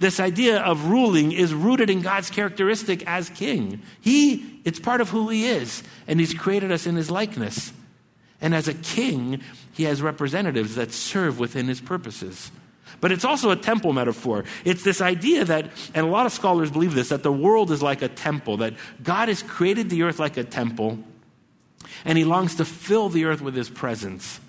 This 0.00 0.18
idea 0.18 0.60
of 0.60 0.86
ruling 0.86 1.30
is 1.30 1.54
rooted 1.54 1.88
in 1.88 2.02
God's 2.02 2.30
characteristic 2.30 3.06
as 3.06 3.30
king. 3.30 3.80
He, 4.00 4.60
it's 4.64 4.80
part 4.80 5.00
of 5.00 5.10
who 5.10 5.28
he 5.28 5.46
is, 5.46 5.84
and 6.08 6.18
he's 6.18 6.34
created 6.34 6.72
us 6.72 6.84
in 6.84 6.96
his 6.96 7.12
likeness. 7.12 7.72
And 8.40 8.56
as 8.56 8.66
a 8.66 8.74
king, 8.74 9.40
he 9.72 9.84
has 9.84 10.02
representatives 10.02 10.74
that 10.74 10.90
serve 10.90 11.38
within 11.38 11.68
his 11.68 11.80
purposes. 11.80 12.50
But 13.00 13.12
it's 13.12 13.24
also 13.24 13.50
a 13.50 13.56
temple 13.56 13.92
metaphor. 13.92 14.42
It's 14.64 14.82
this 14.82 15.00
idea 15.00 15.44
that, 15.44 15.70
and 15.94 16.04
a 16.04 16.10
lot 16.10 16.26
of 16.26 16.32
scholars 16.32 16.72
believe 16.72 16.94
this, 16.94 17.10
that 17.10 17.22
the 17.22 17.32
world 17.32 17.70
is 17.70 17.82
like 17.82 18.02
a 18.02 18.08
temple, 18.08 18.56
that 18.56 18.74
God 19.00 19.28
has 19.28 19.44
created 19.44 19.90
the 19.90 20.02
earth 20.02 20.18
like 20.18 20.36
a 20.36 20.44
temple, 20.44 20.98
and 22.04 22.18
he 22.18 22.24
longs 22.24 22.56
to 22.56 22.64
fill 22.64 23.08
the 23.08 23.26
earth 23.26 23.40
with 23.40 23.54
his 23.54 23.70
presence. 23.70 24.40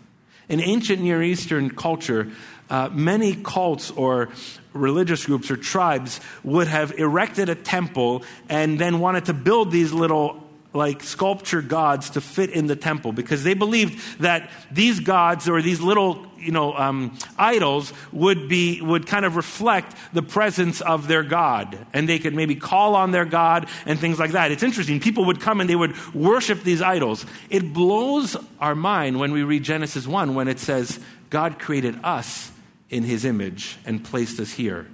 In 0.48 0.62
ancient 0.62 1.02
Near 1.02 1.24
Eastern 1.24 1.70
culture, 1.70 2.32
uh, 2.70 2.90
many 2.92 3.36
cults 3.36 3.92
or 3.92 4.30
religious 4.74 5.25
groups 5.25 5.50
or 5.50 5.58
tribes 5.58 6.20
would 6.44 6.68
have 6.68 6.92
erected 6.98 7.50
a 7.50 7.56
temple 7.56 8.24
and 8.50 8.80
then 8.80 9.00
wanted 9.00 9.25
to 9.25 9.34
build 9.34 9.72
these 9.72 9.92
little 9.92 10.45
like 10.75 11.01
sculpture 11.01 11.62
gods 11.62 12.12
to 12.12 12.22
fit 12.22 12.50
in 12.50 12.67
the 12.67 12.75
temple 12.75 13.12
because 13.12 13.44
they 13.44 13.53
believed 13.53 14.22
that 14.22 14.50
these 14.72 15.00
gods 15.00 15.48
or 15.48 15.62
these 15.62 15.79
little 15.79 16.25
you 16.38 16.51
know 16.51 16.74
um, 16.74 17.17
idols 17.38 17.94
would 18.12 18.48
be 18.48 18.82
would 18.82 19.08
kind 19.08 19.25
of 19.25 19.36
reflect 19.36 19.96
the 20.13 20.22
presence 20.22 20.82
of 20.82 21.08
their 21.08 21.24
god 21.24 21.77
and 21.94 22.08
they 22.08 22.20
could 22.20 22.34
maybe 22.34 22.55
call 22.55 22.96
on 22.96 23.12
their 23.12 23.25
god 23.25 23.67
and 23.86 24.00
things 24.00 24.20
like 24.20 24.32
that. 24.32 24.51
It's 24.51 24.63
interesting. 24.63 25.00
People 25.00 25.25
would 25.25 25.39
come 25.39 25.62
and 25.62 25.70
they 25.70 25.75
would 25.75 25.96
worship 26.13 26.63
these 26.63 26.82
idols. 26.82 27.25
It 27.50 27.74
blows 27.74 28.36
our 28.60 28.75
mind 28.75 29.20
when 29.20 29.32
we 29.32 29.44
read 29.44 29.63
genesis 29.63 30.05
1 30.05 30.36
when 30.36 30.48
it 30.48 30.60
says 30.60 31.00
god 31.29 31.60
created 31.60 31.98
us 32.03 32.51
in 32.89 33.03
his 33.03 33.25
image 33.25 33.77
and 33.86 34.03
placed 34.03 34.39
us 34.39 34.51
here. 34.51 34.88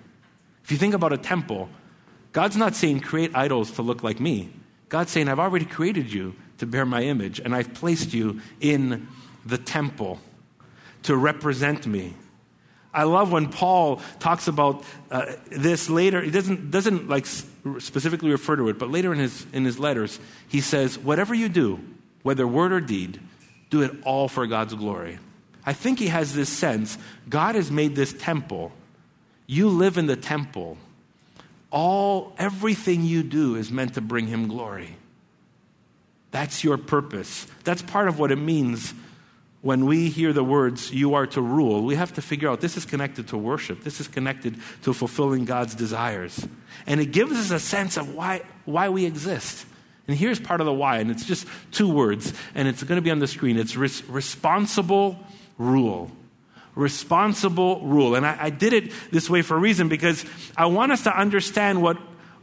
If 0.63 0.71
you 0.71 0.77
think 0.77 0.93
about 0.93 1.11
a 1.11 1.17
temple 1.17 1.69
god's 2.31 2.55
not 2.55 2.75
saying 2.75 3.01
create 3.01 3.31
idols 3.35 3.71
to 3.71 3.81
look 3.81 4.03
like 4.03 4.19
me 4.19 4.49
God's 4.91 5.09
saying, 5.09 5.29
I've 5.29 5.39
already 5.39 5.63
created 5.63 6.11
you 6.11 6.35
to 6.57 6.65
bear 6.65 6.85
my 6.85 7.03
image, 7.03 7.39
and 7.39 7.55
I've 7.55 7.73
placed 7.73 8.13
you 8.13 8.41
in 8.59 9.07
the 9.45 9.57
temple 9.57 10.19
to 11.03 11.15
represent 11.15 11.87
me. 11.87 12.13
I 12.93 13.03
love 13.03 13.31
when 13.31 13.47
Paul 13.47 14.01
talks 14.19 14.49
about 14.49 14.83
uh, 15.09 15.35
this 15.49 15.89
later. 15.89 16.21
He 16.21 16.29
doesn't, 16.29 16.71
doesn't 16.71 17.07
like 17.07 17.25
specifically 17.25 18.31
refer 18.31 18.57
to 18.57 18.67
it, 18.67 18.77
but 18.77 18.91
later 18.91 19.13
in 19.13 19.19
his, 19.19 19.45
in 19.53 19.63
his 19.63 19.79
letters, 19.79 20.19
he 20.49 20.59
says, 20.59 20.99
Whatever 20.99 21.33
you 21.33 21.47
do, 21.47 21.79
whether 22.23 22.45
word 22.45 22.73
or 22.73 22.81
deed, 22.81 23.21
do 23.69 23.83
it 23.83 23.91
all 24.03 24.27
for 24.27 24.45
God's 24.45 24.73
glory. 24.73 25.19
I 25.65 25.71
think 25.71 25.99
he 25.99 26.07
has 26.07 26.35
this 26.35 26.49
sense 26.49 26.97
God 27.29 27.55
has 27.55 27.71
made 27.71 27.95
this 27.95 28.11
temple. 28.11 28.73
You 29.47 29.69
live 29.69 29.97
in 29.97 30.07
the 30.07 30.17
temple 30.17 30.77
all 31.71 32.33
everything 32.37 33.03
you 33.03 33.23
do 33.23 33.55
is 33.55 33.71
meant 33.71 33.95
to 33.95 34.01
bring 34.01 34.27
him 34.27 34.47
glory. 34.47 34.97
That's 36.31 36.63
your 36.63 36.77
purpose. 36.77 37.47
That's 37.63 37.81
part 37.81 38.07
of 38.07 38.19
what 38.19 38.31
it 38.31 38.37
means 38.37 38.93
when 39.61 39.85
we 39.85 40.09
hear 40.09 40.33
the 40.33 40.43
words, 40.43 40.91
you 40.91 41.13
are 41.13 41.27
to 41.27 41.41
rule. 41.41 41.83
We 41.83 41.95
have 41.95 42.13
to 42.13 42.21
figure 42.21 42.49
out 42.49 42.61
this 42.61 42.77
is 42.77 42.85
connected 42.85 43.27
to 43.27 43.37
worship. 43.37 43.83
This 43.83 43.99
is 43.99 44.07
connected 44.07 44.55
to 44.83 44.93
fulfilling 44.93 45.45
God's 45.45 45.75
desires. 45.75 46.47
And 46.87 46.99
it 46.99 47.07
gives 47.07 47.33
us 47.33 47.51
a 47.51 47.59
sense 47.59 47.95
of 47.95 48.15
why, 48.15 48.41
why 48.65 48.89
we 48.89 49.05
exist. 49.05 49.65
And 50.07 50.17
here's 50.17 50.39
part 50.39 50.61
of 50.61 50.65
the 50.65 50.73
why, 50.73 50.97
and 50.97 51.11
it's 51.11 51.25
just 51.25 51.47
two 51.71 51.87
words, 51.87 52.33
and 52.55 52.67
it's 52.67 52.81
going 52.81 52.97
to 52.97 53.03
be 53.03 53.11
on 53.11 53.19
the 53.19 53.27
screen. 53.27 53.57
It's 53.57 53.75
res- 53.75 54.03
responsible 54.09 55.19
rule 55.59 56.11
responsible 56.81 57.81
rule. 57.81 58.15
And 58.15 58.25
I, 58.25 58.37
I, 58.39 58.49
did 58.49 58.73
it 58.73 58.91
this 59.11 59.29
way 59.29 59.41
for 59.41 59.55
a 59.55 59.59
reason 59.59 59.87
because 59.87 60.25
I 60.57 60.65
want 60.65 60.91
us 60.91 61.03
to 61.03 61.17
understand 61.17 61.81
what, 61.81 61.97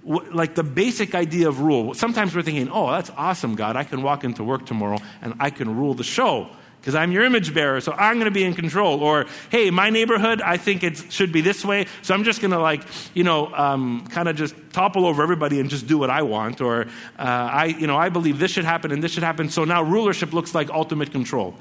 like 0.04 0.54
the 0.54 0.62
basic 0.62 1.14
idea 1.14 1.48
of 1.48 1.60
rule. 1.60 1.92
Sometimes 1.94 2.34
we're 2.34 2.42
thinking, 2.42 2.70
oh, 2.70 2.90
that's 2.90 3.10
awesome, 3.10 3.56
God. 3.56 3.76
I 3.76 3.84
can 3.84 4.02
walk 4.02 4.24
into 4.24 4.42
work 4.42 4.64
tomorrow 4.64 4.98
and 5.20 5.34
I 5.40 5.50
can 5.50 5.76
rule 5.76 5.94
the 5.94 6.04
show 6.04 6.48
because 6.80 6.94
I'm 6.94 7.12
your 7.12 7.24
image 7.24 7.52
bearer, 7.52 7.80
so 7.80 7.92
I'm 7.92 8.14
going 8.14 8.26
to 8.26 8.30
be 8.30 8.44
in 8.44 8.54
control. 8.54 9.02
Or, 9.02 9.26
hey, 9.50 9.70
my 9.70 9.90
neighborhood, 9.90 10.40
I 10.40 10.56
think 10.56 10.82
it 10.84 11.12
should 11.12 11.32
be 11.32 11.40
this 11.40 11.64
way, 11.64 11.86
so 12.02 12.14
I'm 12.14 12.24
just 12.24 12.40
going 12.40 12.52
to, 12.52 12.60
like, 12.60 12.82
you 13.14 13.24
know, 13.24 13.52
um, 13.54 14.06
kind 14.08 14.28
of 14.28 14.36
just 14.36 14.54
topple 14.72 15.04
over 15.04 15.22
everybody 15.22 15.60
and 15.60 15.68
just 15.68 15.86
do 15.86 15.98
what 15.98 16.08
I 16.08 16.22
want. 16.22 16.60
Or, 16.60 16.82
uh, 17.18 17.22
I, 17.22 17.64
you 17.66 17.86
know, 17.86 17.96
I 17.96 18.08
believe 18.08 18.38
this 18.38 18.52
should 18.52 18.64
happen 18.64 18.92
and 18.92 19.02
this 19.02 19.12
should 19.12 19.24
happen. 19.24 19.50
So 19.50 19.64
now 19.64 19.82
rulership 19.82 20.32
looks 20.32 20.54
like 20.54 20.70
ultimate 20.70 21.10
control. 21.10 21.54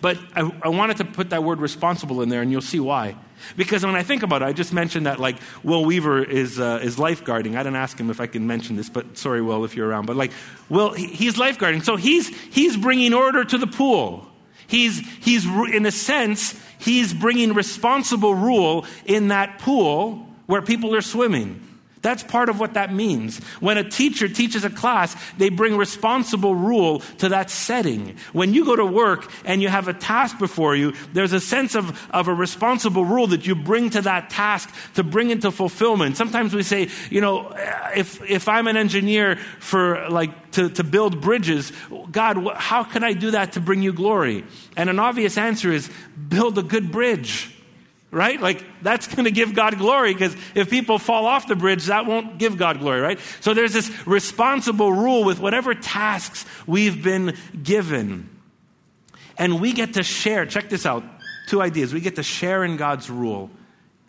But 0.00 0.18
I, 0.34 0.50
I, 0.62 0.68
wanted 0.68 0.98
to 0.98 1.04
put 1.04 1.30
that 1.30 1.42
word 1.44 1.60
responsible 1.60 2.22
in 2.22 2.28
there, 2.28 2.42
and 2.42 2.50
you'll 2.50 2.60
see 2.60 2.80
why. 2.80 3.16
Because 3.56 3.84
when 3.84 3.94
I 3.94 4.02
think 4.02 4.22
about 4.22 4.42
it, 4.42 4.46
I 4.46 4.52
just 4.52 4.72
mentioned 4.72 5.06
that, 5.06 5.20
like, 5.20 5.36
Will 5.62 5.84
Weaver 5.84 6.24
is, 6.24 6.58
uh, 6.58 6.80
is 6.82 6.96
lifeguarding. 6.96 7.54
I 7.56 7.62
didn't 7.62 7.76
ask 7.76 7.98
him 7.98 8.10
if 8.10 8.20
I 8.20 8.26
can 8.26 8.46
mention 8.46 8.76
this, 8.76 8.88
but 8.88 9.18
sorry, 9.18 9.42
Will, 9.42 9.64
if 9.64 9.76
you're 9.76 9.88
around. 9.88 10.06
But, 10.06 10.16
like, 10.16 10.32
Will, 10.68 10.92
he, 10.92 11.06
he's 11.06 11.34
lifeguarding. 11.34 11.84
So 11.84 11.96
he's, 11.96 12.28
he's 12.28 12.76
bringing 12.76 13.14
order 13.14 13.44
to 13.44 13.58
the 13.58 13.66
pool. 13.66 14.26
He's, 14.66 14.98
he's, 15.22 15.46
in 15.46 15.86
a 15.86 15.92
sense, 15.92 16.58
he's 16.78 17.14
bringing 17.14 17.54
responsible 17.54 18.34
rule 18.34 18.86
in 19.04 19.28
that 19.28 19.58
pool 19.58 20.26
where 20.46 20.62
people 20.62 20.94
are 20.94 21.02
swimming. 21.02 21.62
That's 22.06 22.22
part 22.22 22.48
of 22.48 22.60
what 22.60 22.74
that 22.74 22.94
means. 22.94 23.40
When 23.58 23.78
a 23.78 23.82
teacher 23.82 24.28
teaches 24.28 24.62
a 24.62 24.70
class, 24.70 25.16
they 25.38 25.48
bring 25.48 25.76
responsible 25.76 26.54
rule 26.54 27.00
to 27.18 27.30
that 27.30 27.50
setting. 27.50 28.14
When 28.32 28.54
you 28.54 28.64
go 28.64 28.76
to 28.76 28.86
work 28.86 29.28
and 29.44 29.60
you 29.60 29.66
have 29.66 29.88
a 29.88 29.92
task 29.92 30.38
before 30.38 30.76
you, 30.76 30.92
there's 31.14 31.32
a 31.32 31.40
sense 31.40 31.74
of, 31.74 32.00
of 32.12 32.28
a 32.28 32.32
responsible 32.32 33.04
rule 33.04 33.26
that 33.26 33.44
you 33.44 33.56
bring 33.56 33.90
to 33.90 34.02
that 34.02 34.30
task 34.30 34.72
to 34.94 35.02
bring 35.02 35.30
into 35.30 35.50
fulfillment. 35.50 36.16
Sometimes 36.16 36.54
we 36.54 36.62
say, 36.62 36.90
you 37.10 37.20
know, 37.20 37.52
if, 37.96 38.22
if 38.30 38.46
I'm 38.46 38.68
an 38.68 38.76
engineer 38.76 39.34
for 39.58 40.08
like 40.08 40.52
to, 40.52 40.70
to 40.70 40.84
build 40.84 41.20
bridges, 41.20 41.72
God, 42.12 42.36
how 42.54 42.84
can 42.84 43.02
I 43.02 43.14
do 43.14 43.32
that 43.32 43.54
to 43.54 43.60
bring 43.60 43.82
you 43.82 43.92
glory? 43.92 44.44
And 44.76 44.88
an 44.88 45.00
obvious 45.00 45.36
answer 45.36 45.72
is 45.72 45.90
build 46.28 46.56
a 46.56 46.62
good 46.62 46.92
bridge 46.92 47.52
right? 48.16 48.40
Like 48.40 48.64
that's 48.80 49.06
going 49.06 49.26
to 49.26 49.30
give 49.30 49.54
God 49.54 49.76
glory 49.76 50.14
because 50.14 50.34
if 50.54 50.70
people 50.70 50.98
fall 50.98 51.26
off 51.26 51.46
the 51.46 51.54
bridge, 51.54 51.84
that 51.84 52.06
won't 52.06 52.38
give 52.38 52.56
God 52.56 52.80
glory, 52.80 53.02
right? 53.02 53.20
So 53.40 53.52
there's 53.52 53.74
this 53.74 53.92
responsible 54.06 54.90
rule 54.90 55.22
with 55.22 55.38
whatever 55.38 55.74
tasks 55.74 56.46
we've 56.66 57.04
been 57.04 57.36
given. 57.62 58.30
And 59.36 59.60
we 59.60 59.74
get 59.74 59.94
to 59.94 60.02
share, 60.02 60.46
check 60.46 60.70
this 60.70 60.86
out 60.86 61.04
two 61.46 61.60
ideas. 61.60 61.92
We 61.92 62.00
get 62.00 62.16
to 62.16 62.22
share 62.22 62.64
in 62.64 62.78
God's 62.78 63.10
rule 63.10 63.50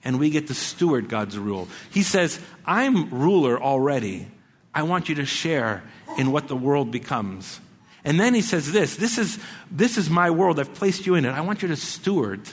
and 0.06 0.20
we 0.20 0.30
get 0.30 0.48
to 0.48 0.54
steward 0.54 1.10
God's 1.10 1.38
rule. 1.38 1.68
He 1.92 2.02
says, 2.02 2.40
I'm 2.66 3.10
ruler 3.10 3.62
already. 3.62 4.28
I 4.74 4.84
want 4.84 5.10
you 5.10 5.16
to 5.16 5.26
share 5.26 5.84
in 6.18 6.32
what 6.32 6.48
the 6.48 6.56
world 6.56 6.92
becomes. 6.92 7.60
And 8.06 8.18
then 8.18 8.34
he 8.34 8.42
says 8.42 8.72
this 8.72 8.96
this 8.96 9.18
is, 9.18 9.38
this 9.70 9.98
is 9.98 10.10
my 10.10 10.30
world. 10.30 10.62
I've 10.62 10.74
placed 10.74 11.06
you 11.06 11.16
in 11.16 11.26
it. 11.26 11.32
I 11.32 11.42
want 11.42 11.62
you 11.62 11.68
to 11.68 11.76
steward 11.76 12.48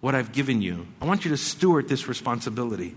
what 0.00 0.14
I've 0.14 0.32
given 0.32 0.62
you. 0.62 0.86
I 1.00 1.06
want 1.06 1.24
you 1.24 1.30
to 1.30 1.36
steward 1.36 1.88
this 1.88 2.08
responsibility. 2.08 2.94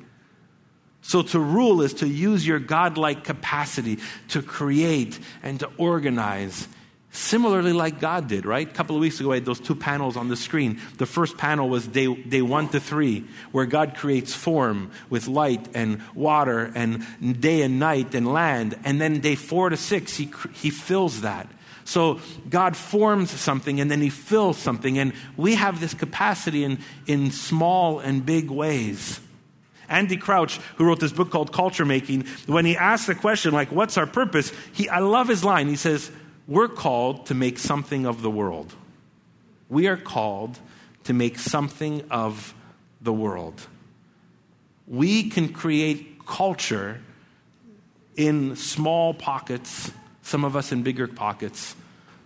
So, 1.02 1.22
to 1.22 1.40
rule 1.40 1.82
is 1.82 1.94
to 1.96 2.08
use 2.08 2.46
your 2.46 2.60
godlike 2.60 3.24
capacity 3.24 4.00
to 4.30 4.42
create 4.42 5.18
and 5.42 5.60
to 5.62 5.70
organize, 5.78 6.68
similarly, 7.12 7.72
like 7.72 8.02
God 8.02 8.28
did, 8.28 8.46
right? 8.46 8.68
A 8.68 8.72
couple 8.72 8.98
of 8.98 9.02
weeks 9.02 9.20
ago, 9.22 9.32
I 9.32 9.36
had 9.36 9.46
those 9.46 9.62
two 9.62 9.76
panels 9.76 10.18
on 10.18 10.28
the 10.28 10.36
screen. 10.36 10.82
The 10.98 11.06
first 11.06 11.38
panel 11.38 11.70
was 11.70 11.88
day, 11.88 12.14
day 12.14 12.42
one 12.42 12.68
to 12.70 12.82
three, 12.82 13.26
where 13.54 13.66
God 13.66 13.96
creates 13.96 14.34
form 14.34 14.92
with 15.10 15.28
light 15.28 15.70
and 15.74 16.02
water 16.14 16.70
and 16.76 17.06
day 17.40 17.62
and 17.62 17.80
night 17.80 18.14
and 18.14 18.32
land. 18.32 18.78
And 18.84 19.00
then 19.00 19.22
day 19.22 19.36
four 19.36 19.70
to 19.70 19.78
six, 19.78 20.18
He, 20.18 20.30
he 20.54 20.70
fills 20.70 21.22
that. 21.22 21.48
So 21.90 22.20
God 22.52 22.78
forms 22.78 23.32
something 23.32 23.82
and 23.82 23.90
then 23.90 24.00
He 24.00 24.12
fills 24.12 24.60
something, 24.60 25.00
and 25.00 25.12
we 25.38 25.56
have 25.56 25.80
this 25.80 25.96
capacity 25.96 26.64
in, 26.64 26.78
in 27.08 27.32
small 27.32 27.98
and 27.98 28.24
big 28.24 28.52
ways. 28.52 29.20
Andy 29.90 30.16
Crouch, 30.16 30.58
who 30.76 30.86
wrote 30.86 31.00
this 31.00 31.12
book 31.12 31.32
called 31.32 31.52
Culture 31.52 31.86
Making, 31.86 32.28
when 32.46 32.64
he 32.64 32.78
asks 32.78 33.08
the 33.08 33.16
question, 33.16 33.54
like, 33.54 33.72
what's 33.72 33.98
our 33.98 34.06
purpose? 34.06 34.54
He, 34.72 34.88
I 34.88 35.00
love 35.00 35.28
his 35.28 35.44
line. 35.44 35.68
He 35.68 35.76
says, 35.76 36.12
We're 36.48 36.68
called 36.68 37.26
to 37.26 37.34
make 37.34 37.58
something 37.58 38.06
of 38.06 38.22
the 38.22 38.30
world. 38.30 38.72
We 39.68 39.88
are 39.88 39.98
called 39.98 40.60
to 41.06 41.14
make 41.14 41.40
something 41.40 42.04
of 42.12 42.54
the 43.02 43.14
world. 43.14 43.66
We 44.86 45.32
can 45.32 45.50
create 45.50 46.24
culture 46.28 47.02
in 48.16 48.56
small 48.56 49.16
pockets, 49.16 49.92
some 50.22 50.44
of 50.44 50.56
us 50.56 50.72
in 50.72 50.84
bigger 50.84 51.08
pockets, 51.08 51.76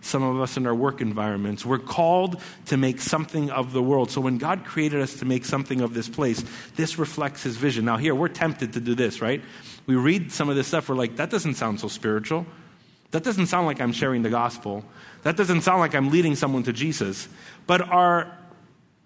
some 0.04 0.22
of 0.22 0.40
us 0.40 0.56
in 0.56 0.66
our 0.66 0.74
work 0.74 1.00
environments. 1.00 1.64
We're 1.64 1.78
called 1.78 2.40
to 2.66 2.76
make 2.76 3.00
something 3.00 3.50
of 3.50 3.72
the 3.72 3.82
world. 3.82 4.10
So 4.10 4.20
when 4.20 4.38
God 4.38 4.64
created 4.64 5.00
us 5.00 5.14
to 5.16 5.24
make 5.24 5.44
something 5.44 5.80
of 5.80 5.94
this 5.94 6.08
place, 6.08 6.44
this 6.76 6.98
reflects 6.98 7.42
his 7.42 7.56
vision. 7.56 7.84
Now, 7.86 7.96
here, 7.96 8.14
we're 8.14 8.28
tempted 8.28 8.74
to 8.74 8.80
do 8.80 8.94
this, 8.94 9.20
right? 9.20 9.42
We 9.86 9.96
read 9.96 10.30
some 10.30 10.48
of 10.48 10.56
this 10.56 10.68
stuff, 10.68 10.88
we're 10.88 10.94
like, 10.94 11.16
that 11.16 11.30
doesn't 11.30 11.54
sound 11.54 11.80
so 11.80 11.88
spiritual. 11.88 12.46
That 13.12 13.22
doesn't 13.22 13.46
sound 13.46 13.66
like 13.66 13.80
I'm 13.80 13.92
sharing 13.92 14.22
the 14.22 14.30
gospel. 14.30 14.84
That 15.22 15.36
doesn't 15.36 15.60
sound 15.62 15.80
like 15.80 15.94
I'm 15.94 16.10
leading 16.10 16.34
someone 16.34 16.64
to 16.64 16.72
Jesus. 16.72 17.28
But 17.66 17.80
our, 17.80 18.36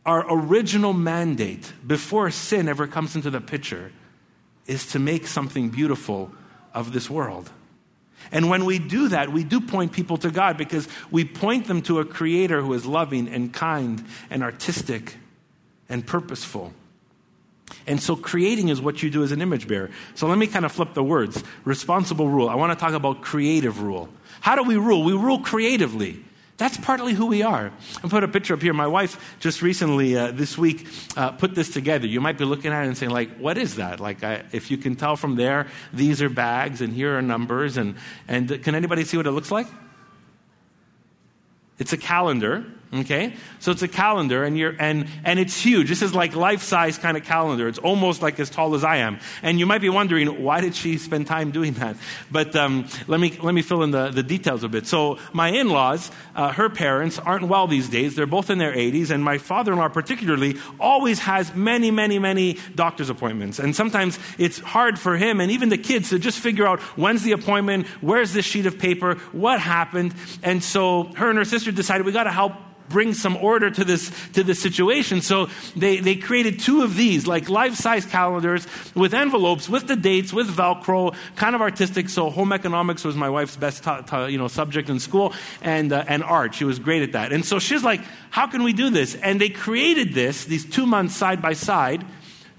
our 0.07 0.25
original 0.29 0.95
mandate 0.95 1.73
before 1.87 2.31
sin 2.31 2.69
ever 2.69 2.87
comes 2.87 3.15
into 3.15 3.31
the 3.31 3.41
picture 3.41 3.93
is 4.67 4.87
to 4.93 4.99
make 4.99 5.27
something 5.27 5.69
beautiful 5.69 6.33
of 6.73 6.93
this 6.93 7.11
world. 7.11 7.51
And 8.31 8.51
when 8.51 8.65
we 8.65 8.79
do 8.79 9.09
that, 9.09 9.33
we 9.33 9.45
do 9.45 9.61
point 9.61 9.93
people 9.93 10.19
to 10.19 10.31
God 10.31 10.57
because 10.57 10.89
we 11.11 11.25
point 11.25 11.67
them 11.67 11.83
to 11.83 12.01
a 12.01 12.05
creator 12.05 12.61
who 12.61 12.73
is 12.75 12.85
loving 12.85 13.29
and 13.29 13.53
kind 13.53 14.05
and 14.31 14.43
artistic 14.43 15.17
and 15.89 16.07
purposeful. 16.07 16.73
And 17.87 18.01
so 18.03 18.17
creating 18.17 18.69
is 18.69 18.81
what 18.81 19.03
you 19.03 19.11
do 19.11 19.23
as 19.23 19.33
an 19.33 19.41
image 19.41 19.69
bearer. 19.69 19.91
So 20.15 20.27
let 20.27 20.39
me 20.39 20.47
kind 20.47 20.65
of 20.65 20.73
flip 20.73 20.95
the 20.95 21.03
words. 21.03 21.43
Responsible 21.65 22.29
rule. 22.29 22.49
I 22.49 22.55
want 22.55 22.73
to 22.73 22.79
talk 22.79 22.93
about 22.93 23.23
creative 23.23 23.83
rule. 23.83 24.09
How 24.41 24.57
do 24.57 24.63
we 24.63 24.77
rule? 24.77 25.05
We 25.05 25.13
rule 25.13 25.41
creatively. 25.41 26.23
That's 26.59 26.77
partly 26.77 27.15
who 27.15 27.27
we 27.27 27.43
are. 27.43 27.71
I 28.03 28.09
put 28.09 28.25
a 28.25 28.29
picture 28.29 28.53
up 28.53 28.61
here. 28.61 28.75
My 28.75 28.89
wife 28.89 29.37
just 29.39 29.63
recently, 29.63 30.17
uh, 30.17 30.33
this 30.33 30.59
week, 30.59 30.89
uh, 31.17 31.31
put 31.31 31.55
this 31.55 31.71
together. 31.71 32.09
You 32.09 32.21
might 32.21 32.37
be 32.37 32.45
looking 32.45 32.73
at 32.73 32.83
it 32.83 32.89
and 32.89 32.99
saying, 32.99 33.13
like, 33.13 33.31
what 33.39 33.57
is 33.57 33.77
that? 33.77 34.01
Like, 34.01 34.25
I, 34.25 34.43
if 34.51 34.69
you 34.69 34.77
can 34.77 34.97
tell 34.97 35.15
from 35.15 35.37
there, 35.37 35.69
these 35.93 36.21
are 36.21 36.29
bags 36.29 36.81
and 36.81 36.93
here 36.93 37.17
are 37.17 37.23
numbers. 37.23 37.77
And, 37.77 37.95
and 38.27 38.61
can 38.65 38.75
anybody 38.75 39.05
see 39.05 39.17
what 39.17 39.29
it 39.29 39.31
looks 39.31 39.53
like? 39.53 39.69
It's 41.79 41.93
a 41.93 41.97
calendar, 41.97 42.67
okay? 42.93 43.35
So 43.61 43.71
it's 43.71 43.83
a 43.83 43.89
calendar, 43.89 44.45
and 44.45 44.57
you're 44.57 44.75
and 44.79 45.07
and 45.25 45.39
it's 45.39 45.61
huge. 45.61 45.89
This 45.89 46.03
is 46.03 46.15
like 46.15 46.35
life 46.35 46.63
size 46.63 46.99
kind 46.99 47.17
of 47.17 47.25
calendar. 47.25 47.69
It's 47.69 47.79
almost 47.79 48.23
like 48.23 48.39
as 48.41 48.51
tall 48.51 48.75
as 48.75 48.85
I 48.85 48.99
am. 48.99 49.19
And 49.43 49.59
you 49.59 49.67
might 49.67 49.81
be 49.81 49.89
wondering 49.89 50.43
why 50.43 50.61
did 50.61 50.75
she 50.75 50.99
spend 50.99 51.27
time 51.27 51.51
doing 51.51 51.75
that? 51.75 51.97
But 52.31 52.55
um, 52.57 52.87
let 53.07 53.21
me 53.21 53.37
let 53.43 53.55
me 53.55 53.63
fill 53.63 53.83
in 53.83 53.91
the, 53.91 54.11
the 54.11 54.23
details 54.23 54.65
a 54.65 54.69
bit. 54.69 54.87
So 54.87 55.19
my 55.33 55.51
in-laws, 55.51 56.11
uh, 56.35 56.53
her 56.53 56.69
parents 56.69 57.19
aren't 57.19 57.45
well 57.45 57.67
these 57.67 57.89
days. 57.89 58.15
They're 58.15 58.27
both 58.27 58.51
in 58.51 58.59
their 58.59 58.73
80s, 58.73 59.11
and 59.11 59.23
my 59.23 59.39
father-in-law 59.39 59.89
particularly 59.89 60.57
always 60.81 61.19
has 61.21 61.55
many 61.55 61.91
many 61.91 62.19
many 62.19 62.59
doctor's 62.75 63.11
appointments. 63.11 63.59
And 63.59 63.75
sometimes 63.75 64.19
it's 64.39 64.59
hard 64.59 64.99
for 64.99 65.17
him 65.17 65.41
and 65.41 65.51
even 65.51 65.69
the 65.69 65.79
kids 65.79 66.11
to 66.11 66.19
just 66.19 66.39
figure 66.39 66.67
out 66.67 66.81
when's 66.97 67.23
the 67.23 67.33
appointment, 67.33 67.87
where's 68.01 68.33
this 68.33 68.45
sheet 68.45 68.67
of 68.67 68.79
paper, 68.79 69.15
what 69.33 69.61
happened. 69.61 70.15
And 70.43 70.63
so 70.63 71.05
her 71.17 71.29
and 71.29 71.39
her 71.39 71.45
sister 71.45 71.73
decided 71.73 72.07
we 72.07 72.13
got 72.13 72.25
to 72.25 72.31
help 72.31 72.53
bring 72.89 73.15
some 73.15 73.37
order 73.37 73.71
to 73.71 73.85
this 73.85 74.11
to 74.33 74.43
this 74.43 74.61
situation. 74.61 75.21
So 75.21 75.49
they, 75.77 75.99
they 76.01 76.17
created 76.17 76.61
two 76.61 76.83
of 76.83 76.97
these, 76.97 77.27
like 77.27 77.49
life-size 77.49 78.07
calendars 78.07 78.67
with 78.95 79.15
envelopes, 79.15 79.69
with 79.69 79.87
the 79.87 79.97
dates, 79.97 80.33
with 80.33 80.49
Velcro, 80.49 81.15
kind 81.37 81.55
of 81.55 81.61
artistic. 81.61 82.09
So 82.09 82.31
home 82.31 82.53
economics 82.53 83.05
was 83.05 83.17
my 83.17 83.29
wife's 83.29 83.57
best 83.57 83.85
you 84.31 84.39
know 84.39 84.49
subject 84.49 84.89
in 84.89 85.01
school, 85.01 85.33
and 85.63 85.93
uh, 85.93 86.05
and 86.09 86.23
art. 86.23 86.55
She 86.55 86.65
was 86.65 86.79
great 86.79 87.03
at 87.03 87.13
that. 87.13 87.33
And 87.33 87.45
so 87.45 87.59
she's 87.59 87.85
like, 87.85 88.01
how 88.31 88.47
can 88.47 88.63
we 88.63 88.73
do 88.73 88.91
this? 88.91 89.15
And 89.15 89.41
they 89.41 89.49
created 89.49 90.15
this 90.15 90.45
these 90.45 90.65
two 90.65 90.87
months 90.87 91.17
side 91.17 91.41
by 91.43 91.53
side 91.53 92.05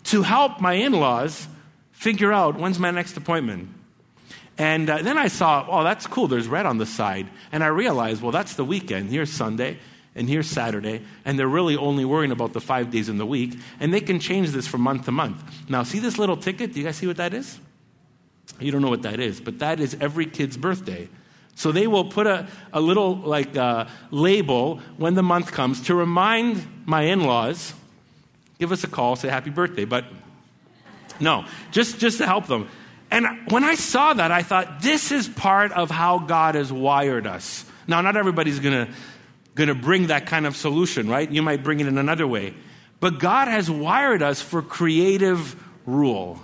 to 0.06 0.24
help 0.24 0.62
my 0.62 0.74
in-laws 0.74 1.48
figure 1.92 2.32
out 2.32 2.58
when's 2.58 2.80
my 2.80 2.92
next 2.92 3.18
appointment. 3.18 3.70
And 4.58 4.90
uh, 4.90 5.02
then 5.02 5.18
I 5.18 5.30
saw, 5.30 5.66
oh, 5.70 5.84
that's 5.84 6.06
cool. 6.06 6.28
There's 6.28 6.48
red 6.48 6.66
on 6.66 6.78
the 6.78 6.86
side. 6.86 7.28
And 7.52 7.64
I 7.64 7.68
realized, 7.68 8.22
well, 8.22 8.34
that's 8.34 8.56
the 8.56 8.66
weekend. 8.66 9.10
Here's 9.10 9.32
Sunday 9.32 9.78
and 10.16 10.28
here's 10.28 10.48
Saturday. 10.48 11.02
And 11.26 11.38
they're 11.38 11.48
really 11.48 11.78
only 11.78 12.06
worrying 12.06 12.32
about 12.32 12.54
the 12.54 12.62
five 12.62 12.92
days 12.92 13.10
in 13.10 13.18
the 13.18 13.26
week. 13.26 13.58
And 13.80 13.94
they 13.94 14.02
can 14.02 14.20
change 14.20 14.50
this 14.50 14.68
from 14.68 14.82
month 14.82 15.06
to 15.06 15.12
month. 15.12 15.42
Now, 15.70 15.84
see 15.84 16.00
this 16.00 16.18
little 16.18 16.38
ticket? 16.38 16.74
Do 16.74 16.80
you 16.80 16.86
guys 16.86 16.98
see 16.98 17.08
what 17.08 17.18
that 17.18 17.34
is? 17.34 17.60
You 18.60 18.72
don't 18.72 18.82
know 18.82 18.90
what 18.90 19.04
that 19.04 19.20
is, 19.20 19.40
but 19.40 19.60
that 19.60 19.80
is 19.80 19.96
every 20.02 20.26
kid's 20.26 20.58
birthday. 20.58 21.08
So 21.56 21.72
they 21.72 21.88
will 21.88 22.06
put 22.06 22.26
a, 22.26 22.48
a 22.74 22.82
little 22.82 23.16
like 23.16 23.56
uh, 23.56 23.86
label 24.12 24.78
when 24.98 25.14
the 25.14 25.24
month 25.24 25.52
comes 25.52 25.82
to 25.84 25.96
remind 25.96 26.66
my 26.86 27.04
in 27.04 27.24
laws, 27.24 27.74
give 28.60 28.72
us 28.72 28.84
a 28.84 28.88
call, 28.88 29.16
say 29.16 29.30
happy 29.30 29.50
birthday. 29.50 29.86
But 29.86 30.06
no, 31.20 31.46
just, 31.72 32.00
just 32.00 32.18
to 32.20 32.26
help 32.26 32.48
them. 32.48 32.70
And 33.12 33.26
when 33.52 33.64
I 33.64 33.76
saw 33.76 34.14
that, 34.14 34.32
I 34.32 34.44
thought, 34.44 34.82
this 34.82 35.12
is 35.12 35.28
part 35.28 35.72
of 35.72 35.90
how 35.90 36.20
God 36.20 36.56
has 36.56 36.72
wired 36.72 37.28
us. 37.28 37.66
Now, 37.88 38.02
not 38.02 38.16
everybody's 38.16 38.60
going 38.60 38.88
to 38.88 38.94
going 39.60 39.68
to 39.68 39.76
bring 39.76 40.08
that 40.08 40.26
kind 40.26 40.48
of 40.48 40.56
solution, 40.56 41.10
right? 41.10 41.30
You 41.30 41.42
might 41.42 41.64
bring 41.64 41.82
it 41.82 41.88
in 41.88 41.98
another 41.98 42.26
way. 42.26 42.54
But 43.02 43.20
God 43.20 43.50
has 43.50 43.70
wired 43.70 44.24
us 44.24 44.42
for 44.42 44.62
creative 44.62 45.62
rule. 45.86 46.40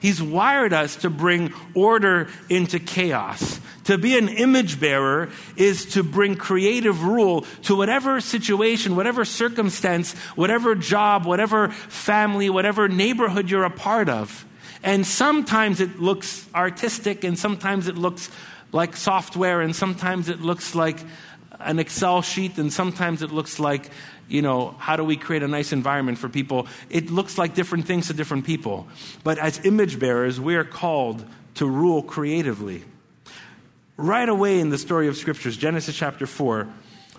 He's 0.00 0.20
wired 0.20 0.74
us 0.74 0.96
to 0.96 1.08
bring 1.10 1.54
order 1.74 2.28
into 2.50 2.78
chaos. 2.78 3.58
To 3.84 3.96
be 3.96 4.18
an 4.18 4.28
image 4.28 4.78
bearer 4.78 5.30
is 5.56 5.86
to 5.94 6.02
bring 6.02 6.36
creative 6.36 7.02
rule 7.02 7.46
to 7.62 7.74
whatever 7.74 8.20
situation, 8.20 8.96
whatever 8.96 9.24
circumstance, 9.24 10.12
whatever 10.34 10.74
job, 10.74 11.24
whatever 11.24 11.68
family, 11.70 12.50
whatever 12.50 12.86
neighborhood 12.86 13.48
you're 13.48 13.64
a 13.64 13.70
part 13.70 14.10
of. 14.10 14.44
And 14.82 15.06
sometimes 15.06 15.80
it 15.80 16.00
looks 16.00 16.46
artistic, 16.54 17.24
and 17.24 17.38
sometimes 17.38 17.88
it 17.88 17.96
looks 17.96 18.30
like 18.72 18.94
software, 18.94 19.60
and 19.62 19.74
sometimes 19.74 20.28
it 20.28 20.42
looks 20.42 20.74
like 20.74 20.98
an 21.64 21.78
Excel 21.78 22.22
sheet, 22.22 22.58
and 22.58 22.72
sometimes 22.72 23.22
it 23.22 23.30
looks 23.30 23.58
like, 23.58 23.90
you 24.28 24.42
know, 24.42 24.74
how 24.78 24.96
do 24.96 25.04
we 25.04 25.16
create 25.16 25.42
a 25.42 25.48
nice 25.48 25.72
environment 25.72 26.18
for 26.18 26.28
people? 26.28 26.66
It 26.90 27.10
looks 27.10 27.38
like 27.38 27.54
different 27.54 27.86
things 27.86 28.08
to 28.08 28.14
different 28.14 28.44
people. 28.44 28.86
But 29.24 29.38
as 29.38 29.64
image 29.64 29.98
bearers, 29.98 30.40
we 30.40 30.56
are 30.56 30.64
called 30.64 31.24
to 31.54 31.66
rule 31.66 32.02
creatively. 32.02 32.84
Right 33.96 34.28
away 34.28 34.58
in 34.58 34.70
the 34.70 34.78
story 34.78 35.08
of 35.08 35.16
scriptures, 35.16 35.56
Genesis 35.56 35.96
chapter 35.96 36.26
4, 36.26 36.68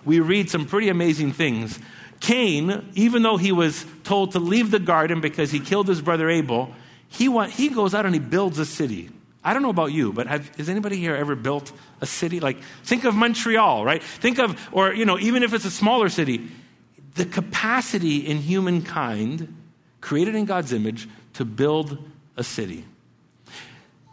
we 0.06 0.20
read 0.20 0.50
some 0.50 0.66
pretty 0.66 0.90
amazing 0.90 1.34
things. 1.34 1.80
Cain, 2.20 2.90
even 2.96 3.22
though 3.22 3.38
he 3.38 3.52
was 3.52 3.86
told 4.04 4.32
to 4.32 4.40
leave 4.40 4.72
the 4.72 4.80
garden 4.80 5.22
because 5.22 5.52
he 5.52 5.60
killed 5.60 5.88
his 5.88 6.02
brother 6.02 6.30
Abel, 6.30 6.74
he, 7.10 7.30
want, 7.30 7.52
he 7.52 7.70
goes 7.70 7.94
out 7.94 8.06
and 8.06 8.16
he 8.16 8.20
builds 8.20 8.60
a 8.60 8.66
city. 8.66 9.10
I 9.44 9.54
don't 9.54 9.62
know 9.62 9.70
about 9.70 9.92
you, 9.92 10.14
but 10.14 10.28
have, 10.28 10.56
has 10.56 10.70
anybody 10.70 10.98
here 10.98 11.16
ever 11.16 11.36
built 11.36 11.72
a 12.00 12.06
city? 12.06 12.40
Like, 12.40 12.58
think 12.84 13.04
of 13.04 13.14
Montreal, 13.14 13.84
right? 13.84 14.02
Think 14.02 14.40
of, 14.40 14.58
or, 14.72 14.94
you 14.94 15.06
know, 15.06 15.20
even 15.20 15.44
if 15.44 15.54
it's 15.54 15.66
a 15.66 15.72
smaller 15.72 16.10
city, 16.10 16.50
the 17.16 17.26
capacity 17.26 18.18
in 18.18 18.38
humankind, 18.38 19.54
created 20.02 20.36
in 20.36 20.46
God's 20.46 20.72
image, 20.72 21.08
to 21.34 21.46
build 21.46 21.98
a 22.38 22.44
city. 22.44 22.86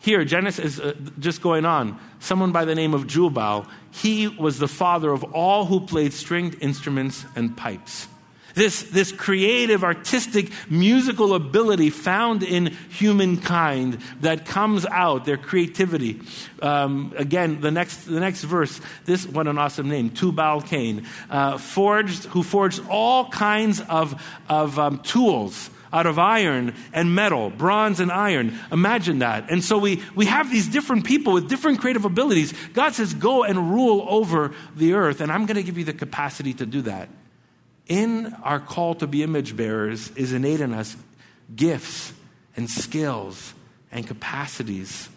Here, 0.01 0.25
Genesis 0.25 0.79
is 0.79 0.81
uh, 0.81 0.95
just 1.19 1.43
going 1.43 1.67
on. 1.67 2.01
Someone 2.21 2.53
by 2.53 2.65
the 2.65 2.75
name 2.75 2.95
of 2.95 3.07
Jubal, 3.07 3.67
he 3.91 4.29
was 4.29 4.59
the 4.59 4.69
father 4.69 5.13
of 5.13 5.23
all 5.35 5.67
who 5.67 5.81
played 5.81 6.13
stringed 6.13 6.57
instruments 6.61 7.27
and 7.37 7.55
pipes. 7.57 8.09
This, 8.61 8.83
this 8.83 9.11
creative, 9.11 9.83
artistic, 9.83 10.53
musical 10.69 11.33
ability 11.33 11.89
found 11.89 12.43
in 12.43 12.67
humankind 12.91 14.03
that 14.21 14.45
comes 14.45 14.85
out, 14.85 15.25
their 15.25 15.39
creativity. 15.39 16.21
Um, 16.61 17.15
again, 17.17 17.63
the 17.63 17.71
next, 17.71 18.05
the 18.05 18.21
next 18.21 18.43
verse, 18.43 18.79
this, 19.07 19.27
what 19.27 19.47
an 19.47 19.57
awesome 19.57 19.89
name, 19.89 20.11
Tubal 20.11 20.61
Cain, 20.61 21.07
uh, 21.31 21.57
forged, 21.57 22.25
who 22.27 22.43
forged 22.43 22.83
all 22.91 23.31
kinds 23.31 23.81
of, 23.81 24.23
of 24.47 24.79
um, 24.79 24.99
tools 24.99 25.71
out 25.91 26.05
of 26.05 26.19
iron 26.19 26.75
and 26.93 27.15
metal, 27.15 27.49
bronze 27.49 27.99
and 27.99 28.13
iron. 28.13 28.59
Imagine 28.71 29.21
that. 29.21 29.51
And 29.51 29.65
so 29.65 29.79
we, 29.79 30.03
we 30.15 30.27
have 30.27 30.51
these 30.51 30.69
different 30.69 31.07
people 31.07 31.33
with 31.33 31.49
different 31.49 31.81
creative 31.81 32.05
abilities. 32.05 32.53
God 32.75 32.93
says, 32.93 33.15
go 33.15 33.43
and 33.43 33.73
rule 33.73 34.05
over 34.07 34.53
the 34.77 34.93
earth, 34.93 35.23
and 35.23 35.33
I'm 35.33 35.47
going 35.47 35.57
to 35.57 35.63
give 35.63 35.79
you 35.79 35.85
the 35.85 35.95
capacity 35.95 36.53
to 36.53 36.67
do 36.67 36.83
that 36.83 37.09
in 37.91 38.33
our 38.45 38.61
call 38.61 38.95
to 38.95 39.07
be 39.09 39.25
image 39.25 39.57
bearers 39.57 40.13
is 40.13 40.33
innate 40.33 40.61
in 40.61 40.73
us 40.73 40.97
gifts 41.55 42.13
and 42.57 42.71
skills 42.71 43.53
and 43.91 44.07
capacities 44.07 45.09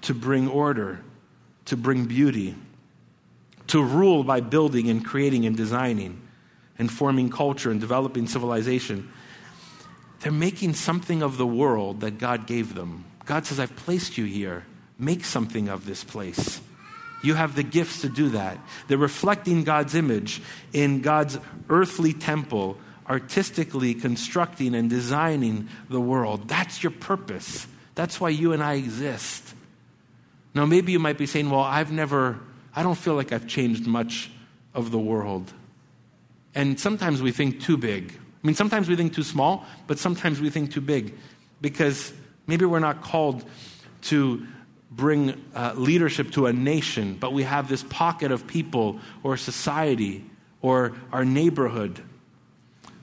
to 0.00 0.14
bring 0.14 0.48
order, 0.48 1.00
to 1.66 1.76
bring 1.76 2.06
beauty, 2.06 2.54
to 3.66 3.82
rule 3.84 4.24
by 4.24 4.40
building 4.40 4.88
and 4.88 5.04
creating 5.04 5.44
and 5.44 5.58
designing 5.58 6.18
and 6.78 6.90
forming 6.90 7.28
culture 7.28 7.70
and 7.70 7.80
developing 7.80 8.26
civilization. 8.26 9.12
They're 10.20 10.32
making 10.32 10.72
something 10.72 11.22
of 11.22 11.36
the 11.36 11.46
world 11.46 12.00
that 12.00 12.16
God 12.16 12.46
gave 12.46 12.74
them. 12.74 13.04
God 13.26 13.44
says, 13.44 13.60
I've 13.60 13.76
placed 13.76 14.16
you 14.16 14.24
here. 14.24 14.64
Make 14.98 15.22
something 15.22 15.68
of 15.68 15.84
this 15.84 16.02
place. 16.02 16.62
You 17.22 17.34
have 17.34 17.56
the 17.56 17.62
gifts 17.62 18.02
to 18.02 18.08
do 18.08 18.30
that. 18.30 18.58
They're 18.86 18.98
reflecting 18.98 19.64
God's 19.64 19.94
image 19.94 20.40
in 20.72 21.00
God's 21.00 21.38
earthly 21.68 22.12
temple, 22.12 22.78
artistically 23.08 23.94
constructing 23.94 24.74
and 24.74 24.88
designing 24.88 25.68
the 25.88 26.00
world. 26.00 26.48
That's 26.48 26.82
your 26.82 26.92
purpose. 26.92 27.66
That's 27.94 28.20
why 28.20 28.28
you 28.28 28.52
and 28.52 28.62
I 28.62 28.74
exist. 28.74 29.54
Now, 30.54 30.66
maybe 30.66 30.92
you 30.92 30.98
might 30.98 31.18
be 31.18 31.26
saying, 31.26 31.50
Well, 31.50 31.60
I've 31.60 31.92
never, 31.92 32.38
I 32.74 32.82
don't 32.82 32.98
feel 32.98 33.14
like 33.14 33.32
I've 33.32 33.46
changed 33.46 33.86
much 33.86 34.30
of 34.74 34.90
the 34.90 34.98
world. 34.98 35.52
And 36.54 36.78
sometimes 36.78 37.20
we 37.20 37.32
think 37.32 37.60
too 37.60 37.76
big. 37.76 38.12
I 38.12 38.46
mean, 38.46 38.54
sometimes 38.54 38.88
we 38.88 38.96
think 38.96 39.14
too 39.14 39.22
small, 39.22 39.64
but 39.86 39.98
sometimes 39.98 40.40
we 40.40 40.50
think 40.50 40.72
too 40.72 40.80
big 40.80 41.14
because 41.60 42.12
maybe 42.46 42.64
we're 42.64 42.78
not 42.78 43.02
called 43.02 43.44
to 44.02 44.46
bring 44.90 45.44
uh, 45.54 45.74
leadership 45.76 46.30
to 46.32 46.46
a 46.46 46.52
nation, 46.52 47.16
but 47.18 47.32
we 47.32 47.42
have 47.42 47.68
this 47.68 47.82
pocket 47.84 48.32
of 48.32 48.46
people 48.46 48.98
or 49.22 49.36
society 49.36 50.24
or 50.62 50.92
our 51.12 51.24
neighborhood 51.24 52.02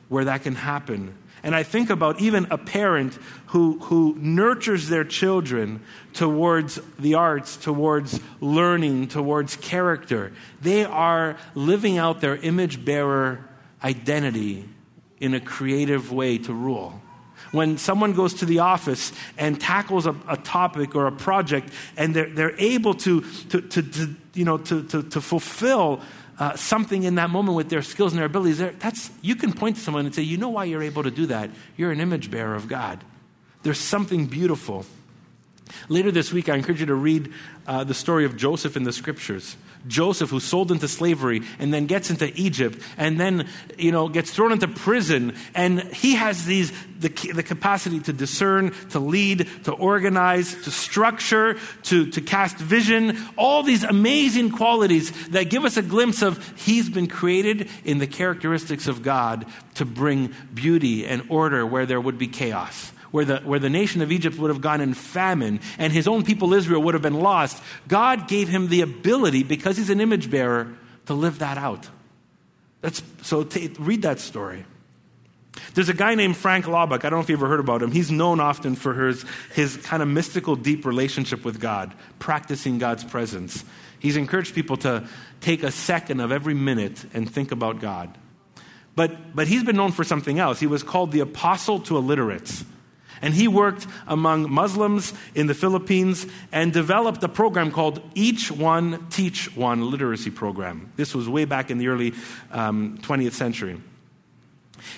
where 0.10 0.26
that 0.26 0.44
can 0.44 0.56
happen. 0.56 1.16
And 1.44 1.56
I 1.56 1.62
think 1.62 1.92
about 1.92 2.20
even 2.20 2.48
a 2.50 2.58
parent 2.58 3.18
who, 3.48 3.78
who 3.80 4.16
nurtures 4.18 4.90
their 4.90 5.04
children 5.04 5.82
towards 6.14 6.80
the 6.98 7.14
arts, 7.14 7.56
towards 7.56 8.20
learning, 8.42 9.10
towards 9.10 9.56
character. 9.56 10.34
They 10.62 10.86
are 10.86 11.38
living 11.54 12.00
out 12.00 12.20
their 12.20 12.36
image 12.38 12.84
bearer 12.84 13.48
identity 13.84 14.68
in 15.20 15.36
a 15.36 15.40
creative 15.40 16.12
way 16.12 16.40
to 16.40 16.54
rule 16.54 17.00
when 17.52 17.78
someone 17.78 18.14
goes 18.14 18.34
to 18.36 18.46
the 18.46 18.60
office 18.60 19.12
and 19.38 19.60
tackles 19.60 20.06
a, 20.06 20.16
a 20.28 20.38
topic 20.38 20.96
or 20.96 21.08
a 21.08 21.12
project 21.12 21.70
and 21.98 22.16
they're, 22.16 22.30
they're 22.30 22.60
able 22.60 22.94
to, 22.94 23.22
to, 23.50 23.62
to, 23.62 23.82
to 23.82 24.16
you 24.34 24.46
know, 24.46 24.58
to, 24.58 24.84
to, 24.84 25.04
to 25.04 25.22
fulfill 25.22 26.02
uh, 26.38 26.56
something 26.56 27.04
in 27.04 27.16
that 27.16 27.30
moment 27.30 27.56
with 27.56 27.70
their 27.70 27.82
skills 27.82 28.12
and 28.12 28.20
their 28.20 28.26
abilities, 28.26 28.58
that's, 28.58 29.10
you 29.22 29.36
can 29.36 29.54
point 29.54 29.78
to 29.78 29.82
someone 29.82 30.06
and 30.06 30.14
say, 30.14 30.22
you 30.22 30.38
know 30.38 30.50
why 30.50 30.66
you're 30.66 30.84
able 30.84 31.04
to 31.04 31.12
do 31.12 31.26
that? 31.28 31.50
You're 31.78 31.92
an 31.92 32.02
image 32.02 32.30
bearer 32.30 32.56
of 32.56 32.68
God. 32.68 33.04
There's 33.64 33.80
something 33.80 34.26
beautiful. 34.26 34.86
Later 35.90 36.12
this 36.12 36.32
week, 36.32 36.50
I 36.50 36.56
encourage 36.56 36.80
you 36.80 36.86
to 36.88 36.96
read 36.96 37.32
uh, 37.68 37.84
the 37.84 37.94
story 37.94 38.26
of 38.26 38.36
Joseph 38.36 38.76
in 38.76 38.84
the 38.84 38.94
scriptures. 38.94 39.56
Joseph, 39.88 40.30
who's 40.30 40.44
sold 40.44 40.72
into 40.72 40.88
slavery 40.88 41.42
and 41.60 41.74
then 41.74 41.86
gets 41.86 42.10
into 42.10 42.32
Egypt 42.40 42.80
and 42.98 43.20
then, 43.20 43.48
you 43.78 43.92
know, 43.92 44.08
gets 44.08 44.32
thrown 44.32 44.52
into 44.52 44.68
prison. 44.68 45.36
And 45.54 45.82
he 45.94 46.16
has 46.16 46.46
these, 46.46 46.72
the, 47.00 47.10
the 47.10 47.44
capacity 47.44 48.00
to 48.02 48.14
discern, 48.14 48.72
to 48.92 49.00
lead, 49.00 49.48
to 49.66 49.72
organize, 49.72 50.54
to 50.64 50.72
structure, 50.72 51.58
to, 51.84 52.10
to 52.12 52.22
cast 52.22 52.58
vision, 52.58 53.18
all 53.38 53.64
these 53.64 53.84
amazing 53.84 54.52
qualities 54.52 55.12
that 55.30 55.50
give 55.50 55.66
us 55.66 55.78
a 55.78 55.82
glimpse 55.82 56.22
of 56.22 56.58
he's 56.60 56.90
been 56.90 57.08
created 57.08 57.70
in 57.84 58.00
the 58.00 58.08
characteristics 58.08 58.88
of 58.88 59.04
God 59.04 59.46
to 59.76 59.86
bring 59.86 60.34
beauty 60.54 61.06
and 61.06 61.24
order 61.30 61.66
where 61.66 61.86
there 61.86 62.02
would 62.02 62.18
be 62.18 62.28
chaos 62.28 62.92
where 63.16 63.24
the, 63.24 63.38
where 63.38 63.60
the 63.60 63.70
nation 63.70 64.02
of 64.02 64.12
Egypt 64.12 64.38
would 64.38 64.50
have 64.50 64.60
gone 64.60 64.82
in 64.82 64.94
famine 64.94 65.62
and 65.78 65.94
his 65.94 66.06
own 66.06 66.26
people 66.26 66.54
Israel 66.54 66.82
would 66.82 66.96
have 66.96 67.02
been 67.02 67.22
lost, 67.22 67.64
God 67.88 68.28
gave 68.28 68.50
him 68.50 68.68
the 68.68 68.82
ability, 68.82 69.44
because 69.44 69.78
he's 69.78 69.90
an 69.90 70.02
image 70.02 70.30
bearer, 70.30 70.76
to 71.06 71.14
live 71.14 71.40
that 71.40 71.58
out. 71.58 71.88
That's, 72.82 73.02
so 73.22 73.46
t- 73.46 73.72
read 73.80 74.02
that 74.02 74.20
story. 74.20 74.66
There's 75.76 75.88
a 75.88 75.94
guy 75.94 76.16
named 76.16 76.36
Frank 76.36 76.66
Laubach. 76.66 77.06
I 77.06 77.10
don't 77.10 77.14
know 77.14 77.20
if 77.22 77.30
you 77.30 77.38
ever 77.38 77.48
heard 77.48 77.62
about 77.62 77.82
him. 77.82 77.92
He's 77.92 78.12
known 78.12 78.42
often 78.42 78.76
for 78.76 78.94
his, 78.94 79.24
his 79.54 79.78
kind 79.78 80.04
of 80.04 80.10
mystical, 80.10 80.58
deep 80.58 80.86
relationship 80.86 81.46
with 81.46 81.62
God, 81.62 81.94
practicing 82.20 82.80
God's 82.80 83.06
presence. 83.06 83.64
He's 83.98 84.18
encouraged 84.18 84.54
people 84.54 84.76
to 84.78 85.08
take 85.40 85.64
a 85.64 85.72
second 85.72 86.20
of 86.20 86.34
every 86.34 86.54
minute 86.54 87.06
and 87.14 87.32
think 87.32 87.54
about 87.54 87.80
God. 87.80 88.18
But, 88.94 89.34
but 89.34 89.48
he's 89.48 89.64
been 89.64 89.78
known 89.78 89.94
for 89.94 90.04
something 90.04 90.38
else. 90.38 90.60
He 90.60 90.68
was 90.68 90.84
called 90.84 91.14
the 91.14 91.22
apostle 91.22 91.80
to 91.80 91.96
illiterates. 91.96 92.66
And 93.26 93.34
he 93.34 93.48
worked 93.48 93.88
among 94.06 94.52
Muslims 94.52 95.12
in 95.34 95.48
the 95.48 95.56
Philippines 95.56 96.28
and 96.52 96.72
developed 96.72 97.24
a 97.24 97.28
program 97.28 97.72
called 97.72 98.00
Each 98.14 98.52
One 98.52 99.08
Teach 99.10 99.56
One 99.56 99.90
literacy 99.90 100.30
program. 100.30 100.94
This 100.96 101.16
was 101.16 101.28
way 101.28 101.46
back 101.46 101.72
in 101.72 101.80
the 101.80 101.88
early 101.88 102.14
um, 102.52 103.00
20th 103.00 103.32
century. 103.32 103.82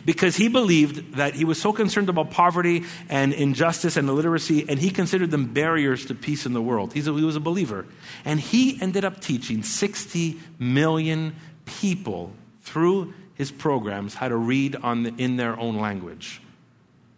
Because 0.05 0.35
he 0.35 0.49
believed 0.49 1.15
that 1.15 1.35
he 1.35 1.45
was 1.45 1.61
so 1.61 1.71
concerned 1.71 2.09
about 2.09 2.29
poverty 2.29 2.83
and 3.07 3.31
injustice 3.31 3.95
and 3.95 4.09
illiteracy, 4.09 4.65
and 4.67 4.77
he 4.77 4.89
considered 4.89 5.31
them 5.31 5.53
barriers 5.53 6.05
to 6.07 6.13
peace 6.13 6.45
in 6.45 6.51
the 6.51 6.61
world. 6.61 6.91
A, 6.91 6.99
he 6.99 7.23
was 7.23 7.37
a 7.37 7.39
believer. 7.39 7.85
And 8.25 8.41
he 8.41 8.77
ended 8.81 9.05
up 9.05 9.21
teaching 9.21 9.63
60 9.63 10.37
million 10.59 11.33
people 11.63 12.33
through 12.61 13.13
his 13.35 13.51
programs 13.51 14.15
how 14.15 14.27
to 14.27 14.35
read 14.35 14.73
the, 14.73 15.13
in 15.17 15.37
their 15.37 15.57
own 15.57 15.77
language. 15.77 16.41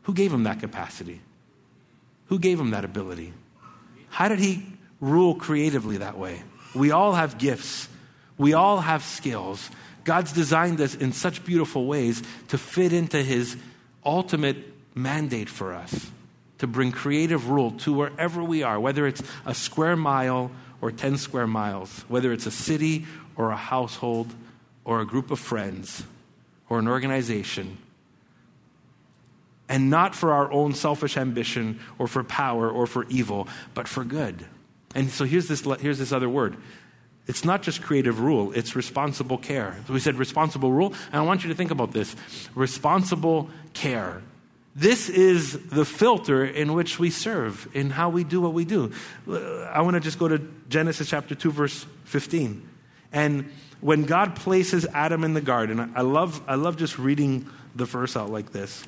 Who 0.10 0.15
gave 0.15 0.34
him 0.34 0.45
that 0.45 0.60
capacity? 0.60 1.22
Who 2.30 2.39
gave 2.39 2.60
him 2.60 2.72
that 2.72 2.84
ability? 2.84 3.32
How 4.10 4.28
did 4.28 4.39
he 4.39 4.65
rule 5.00 5.36
creatively 5.36 5.98
that 5.98 6.17
way? 6.17 6.41
We 6.74 6.89
all 6.89 7.13
have 7.13 7.38
gifts, 7.38 7.88
we 8.36 8.54
all 8.54 8.80
have 8.80 9.04
skills. 9.04 9.69
God's 10.06 10.32
designed 10.34 10.82
us 10.82 10.95
in 10.95 11.13
such 11.13 11.45
beautiful 11.45 11.86
ways 11.86 12.24
to 12.48 12.58
fit 12.58 12.91
into 12.91 13.22
his 13.22 13.56
ultimate 14.04 14.58
mandate 14.95 15.48
for 15.48 15.76
us 15.76 16.10
to 16.58 16.65
bring 16.65 16.91
creative 16.91 17.52
rule 17.52 17.69
to 17.86 17.93
wherever 17.93 18.43
we 18.43 18.63
are, 18.63 18.80
whether 18.80 19.06
it's 19.06 19.22
a 19.45 19.54
square 19.54 19.95
mile 19.95 20.50
or 20.82 20.91
10 20.91 21.17
square 21.17 21.45
miles, 21.45 22.04
whether 22.08 22.34
it's 22.34 22.48
a 22.48 22.52
city 22.52 23.06
or 23.36 23.52
a 23.52 23.56
household 23.56 24.34
or 24.86 25.02
a 25.02 25.06
group 25.06 25.30
of 25.30 25.38
friends 25.38 26.04
or 26.67 26.80
an 26.80 26.88
organization 26.88 27.78
and 29.70 29.90
not 29.90 30.16
for 30.16 30.34
our 30.34 30.52
own 30.52 30.74
selfish 30.74 31.16
ambition 31.16 31.80
or 32.00 32.08
for 32.08 32.24
power 32.24 32.70
or 32.70 32.88
for 32.88 33.06
evil, 33.08 33.48
but 33.76 33.88
for 33.88 34.04
good. 34.04 34.44
And 34.96 35.10
so 35.12 35.24
here's 35.24 35.48
this, 35.48 35.64
here's 35.80 36.00
this 36.00 36.12
other 36.12 36.28
word 36.28 36.58
It's 37.28 37.46
not 37.46 37.62
just 37.62 37.84
creative 37.84 38.20
rule, 38.20 38.52
it's 38.54 38.76
responsible 38.76 39.38
care. 39.38 39.78
So 39.88 39.94
we 39.94 40.00
said 40.00 40.16
responsible 40.16 40.72
rule, 40.72 40.94
and 41.12 41.16
I 41.16 41.22
want 41.22 41.44
you 41.44 41.50
to 41.50 41.56
think 41.56 41.72
about 41.72 41.94
this 41.94 42.16
responsible 42.56 43.50
care. 43.74 44.24
This 44.76 45.10
is 45.10 45.60
the 45.70 45.86
filter 45.86 46.46
in 46.46 46.74
which 46.74 47.00
we 47.00 47.10
serve, 47.10 47.68
in 47.74 47.90
how 47.90 48.10
we 48.10 48.24
do 48.24 48.40
what 48.40 48.54
we 48.54 48.66
do. 48.66 48.92
I 49.28 49.82
want 49.82 49.96
to 49.96 50.00
just 50.00 50.18
go 50.18 50.28
to 50.28 50.40
Genesis 50.70 51.10
chapter 51.10 51.36
2, 51.36 51.52
verse 51.52 51.86
15. 52.06 52.68
And 53.12 53.52
when 53.82 54.04
God 54.04 54.36
places 54.36 54.86
Adam 54.94 55.24
in 55.24 55.34
the 55.34 55.42
garden, 55.42 55.92
I 55.96 56.02
love, 56.02 56.42
I 56.48 56.56
love 56.56 56.78
just 56.78 56.98
reading 56.98 57.50
the 57.76 57.86
verse 57.86 58.16
out 58.16 58.30
like 58.32 58.52
this. 58.52 58.84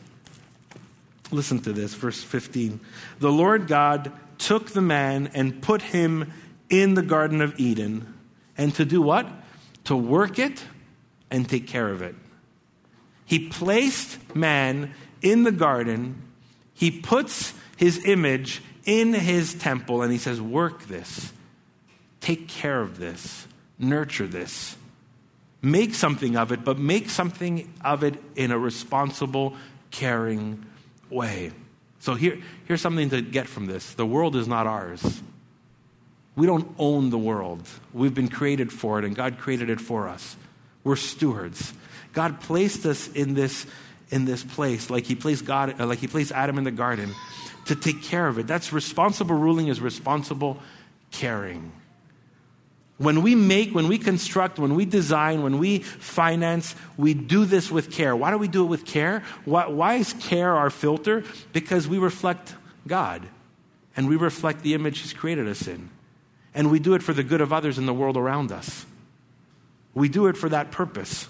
Listen 1.32 1.60
to 1.62 1.74
this, 1.74 1.94
verse 1.94 2.22
15. 2.22 2.80
The 3.20 3.32
Lord 3.32 3.68
God 3.68 4.12
took 4.38 4.72
the 4.72 4.82
man 4.82 5.30
and 5.34 5.62
put 5.62 5.82
him 5.82 6.32
in 6.70 6.94
the 6.94 7.02
Garden 7.02 7.42
of 7.42 7.60
Eden 7.60 8.14
and 8.58 8.76
to 8.76 8.86
do 8.86 9.02
what? 9.02 9.28
To 9.86 9.96
work 9.96 10.38
it 10.38 10.64
and 11.30 11.48
take 11.48 11.68
care 11.68 11.90
of 11.90 12.02
it. 12.02 12.16
He 13.26 13.48
placed 13.48 14.36
man 14.36 14.94
in 15.22 15.44
the 15.44 15.52
garden, 15.52 16.22
he 16.74 16.92
puts 16.92 17.54
his 17.78 18.06
image 18.06 18.62
in 18.86 19.14
his 19.14 19.54
temple, 19.54 20.02
and 20.02 20.12
he 20.12 20.18
says, 20.18 20.42
Work 20.42 20.88
this, 20.88 21.32
take 22.20 22.48
care 22.48 22.82
of 22.82 22.98
this, 22.98 23.48
nurture 23.80 24.28
this. 24.28 24.76
Make 25.62 25.94
something 25.94 26.36
of 26.36 26.52
it, 26.52 26.66
but 26.66 26.80
make 26.80 27.10
something 27.10 27.72
of 27.86 28.04
it 28.04 28.16
in 28.36 28.52
a 28.52 28.58
responsible, 28.58 29.56
caring 29.92 30.66
way. 31.12 31.52
So 32.00 32.16
here, 32.16 32.40
here's 32.66 32.82
something 32.82 33.10
to 33.12 33.22
get 33.22 33.48
from 33.48 33.68
this 33.68 33.94
the 33.94 34.06
world 34.06 34.36
is 34.36 34.48
not 34.48 34.68
ours. 34.68 35.22
We 36.36 36.48
don't 36.48 36.74
own 36.80 37.10
the 37.10 37.18
world. 37.18 37.68
We've 37.94 38.14
been 38.14 38.30
created 38.30 38.72
for 38.72 38.98
it, 39.00 39.06
and 39.06 39.16
God 39.16 39.38
created 39.38 39.70
it 39.70 39.82
for 39.82 40.08
us. 40.08 40.38
We're 40.84 40.96
stewards. 40.96 41.74
God 42.14 42.40
placed 42.42 42.86
us 42.86 43.08
in 43.10 43.34
this, 43.34 43.66
in 44.10 44.26
this 44.26 44.44
place, 44.44 44.90
like 44.90 45.06
He 45.06 45.16
placed 45.16 45.46
God, 45.46 45.80
uh, 45.80 45.86
like 45.86 46.00
He 46.00 46.08
placed 46.08 46.32
Adam 46.32 46.58
in 46.58 46.64
the 46.64 46.72
garden, 46.72 47.14
to 47.66 47.76
take 47.76 48.02
care 48.02 48.28
of 48.28 48.40
it. 48.40 48.48
That's 48.48 48.74
responsible 48.74 49.36
ruling 49.36 49.68
is 49.68 49.82
responsible 49.82 50.58
caring. 51.12 51.72
When 53.02 53.24
we 53.24 53.34
make, 53.34 53.74
when 53.74 53.88
we 53.88 53.98
construct, 53.98 54.60
when 54.60 54.76
we 54.76 54.86
design, 54.86 55.42
when 55.42 55.58
we 55.58 55.80
finance, 55.80 56.76
we 56.98 57.16
do 57.16 57.46
this 57.46 57.72
with 57.72 57.92
care. 57.92 58.16
Why 58.16 58.30
do 58.30 58.38
we 58.38 58.48
do 58.48 58.64
it 58.64 58.68
with 58.68 58.86
care? 58.86 59.24
Why, 59.44 59.68
why 59.68 59.96
is 59.96 60.14
care 60.14 60.56
our 60.56 60.70
filter? 60.70 61.24
Because 61.52 61.88
we 61.88 61.98
reflect 61.98 62.54
God 62.86 63.28
and 63.98 64.08
we 64.08 64.18
reflect 64.18 64.62
the 64.62 64.76
image 64.76 65.00
He's 65.00 65.14
created 65.14 65.48
us 65.48 65.68
in. 65.68 65.90
And 66.54 66.70
we 66.70 66.78
do 66.78 66.94
it 66.94 67.02
for 67.02 67.12
the 67.12 67.24
good 67.24 67.42
of 67.42 67.52
others 67.52 67.80
in 67.80 67.88
the 67.88 67.94
world 67.94 68.18
around 68.18 68.52
us. 68.52 68.86
We 69.96 70.08
do 70.08 70.28
it 70.28 70.38
for 70.38 70.50
that 70.50 70.70
purpose. 70.70 71.28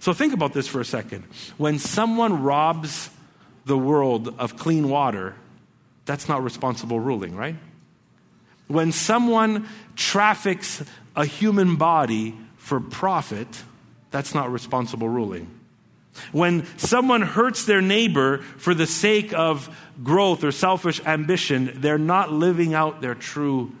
So 0.00 0.12
think 0.12 0.34
about 0.34 0.52
this 0.52 0.68
for 0.68 0.82
a 0.82 0.84
second. 0.84 1.24
When 1.56 1.78
someone 1.78 2.42
robs 2.42 3.08
the 3.64 3.78
world 3.78 4.34
of 4.38 4.58
clean 4.58 4.90
water, 4.90 5.34
that's 6.04 6.28
not 6.28 6.44
responsible 6.44 7.00
ruling, 7.00 7.34
right? 7.34 7.56
When 8.68 8.92
someone 8.92 9.66
traffics 9.94 10.82
a 11.16 11.24
human 11.24 11.76
body 11.76 12.36
for 12.56 12.80
profit, 12.80 13.48
that's 14.10 14.34
not 14.34 14.52
responsible 14.52 15.08
ruling. 15.08 15.50
When 16.32 16.66
someone 16.78 17.22
hurts 17.22 17.64
their 17.64 17.82
neighbor 17.82 18.38
for 18.38 18.74
the 18.74 18.86
sake 18.86 19.32
of 19.34 19.74
growth 20.02 20.44
or 20.44 20.52
selfish 20.52 21.00
ambition, 21.04 21.72
they're 21.76 21.98
not 21.98 22.32
living 22.32 22.74
out 22.74 23.00
their 23.00 23.14
true 23.14 23.72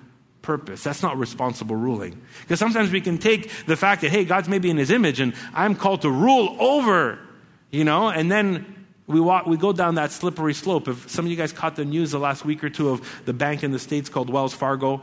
purpose. 0.42 0.82
That's 0.82 1.02
not 1.02 1.18
responsible 1.18 1.76
ruling. 1.76 2.20
Because 2.42 2.58
sometimes 2.58 2.90
we 2.90 3.00
can 3.00 3.18
take 3.18 3.50
the 3.66 3.76
fact 3.76 4.02
that, 4.02 4.10
hey, 4.10 4.24
God's 4.24 4.48
maybe 4.48 4.70
in 4.70 4.76
his 4.76 4.90
image 4.90 5.18
and 5.20 5.34
I'm 5.54 5.74
called 5.74 6.02
to 6.02 6.10
rule 6.10 6.56
over, 6.60 7.18
you 7.70 7.84
know, 7.84 8.08
and 8.08 8.30
then 8.30 8.86
we, 9.06 9.20
walk, 9.20 9.46
we 9.46 9.56
go 9.56 9.72
down 9.72 9.96
that 9.96 10.12
slippery 10.12 10.54
slope. 10.54 10.88
If 10.88 11.10
some 11.10 11.24
of 11.24 11.30
you 11.30 11.36
guys 11.36 11.52
caught 11.52 11.76
the 11.76 11.84
news 11.84 12.10
the 12.12 12.18
last 12.18 12.44
week 12.44 12.62
or 12.62 12.70
two 12.70 12.90
of 12.90 13.24
the 13.24 13.32
bank 13.32 13.64
in 13.64 13.72
the 13.72 13.78
States 13.78 14.08
called 14.08 14.30
Wells 14.30 14.54
Fargo, 14.54 15.02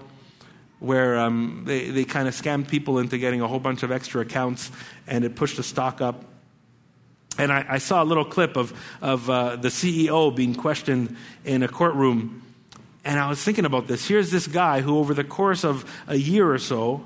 where 0.83 1.17
um, 1.17 1.63
they, 1.65 1.89
they 1.89 2.03
kind 2.03 2.27
of 2.27 2.35
scammed 2.35 2.67
people 2.67 2.99
into 2.99 3.17
getting 3.17 3.39
a 3.39 3.47
whole 3.47 3.59
bunch 3.59 3.83
of 3.83 3.91
extra 3.91 4.21
accounts 4.21 4.69
and 5.07 5.23
it 5.23 5.33
pushed 5.33 5.55
the 5.55 5.63
stock 5.63 6.01
up. 6.01 6.25
And 7.37 7.53
I, 7.53 7.65
I 7.69 7.77
saw 7.77 8.03
a 8.03 8.05
little 8.05 8.25
clip 8.25 8.57
of, 8.57 8.73
of 9.01 9.29
uh, 9.29 9.55
the 9.55 9.69
CEO 9.69 10.35
being 10.35 10.53
questioned 10.53 11.15
in 11.45 11.63
a 11.63 11.69
courtroom. 11.69 12.43
And 13.05 13.17
I 13.17 13.29
was 13.29 13.41
thinking 13.41 13.63
about 13.63 13.87
this. 13.87 14.05
Here's 14.05 14.29
this 14.29 14.45
guy 14.45 14.81
who, 14.81 14.97
over 14.97 15.13
the 15.13 15.23
course 15.23 15.63
of 15.63 15.89
a 16.05 16.17
year 16.17 16.51
or 16.51 16.59
so, 16.59 17.05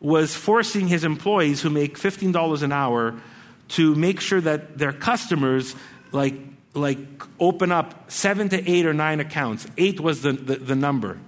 was 0.00 0.34
forcing 0.34 0.88
his 0.88 1.04
employees 1.04 1.62
who 1.62 1.70
make 1.70 1.96
$15 1.96 2.64
an 2.64 2.72
hour 2.72 3.14
to 3.68 3.94
make 3.94 4.20
sure 4.20 4.40
that 4.40 4.76
their 4.76 4.92
customers 4.92 5.76
like, 6.10 6.34
like 6.74 6.98
open 7.38 7.70
up 7.70 8.10
seven 8.10 8.48
to 8.48 8.68
eight 8.68 8.86
or 8.86 8.92
nine 8.92 9.20
accounts. 9.20 9.68
Eight 9.78 10.00
was 10.00 10.22
the, 10.22 10.32
the, 10.32 10.56
the 10.56 10.74
number. 10.74 11.20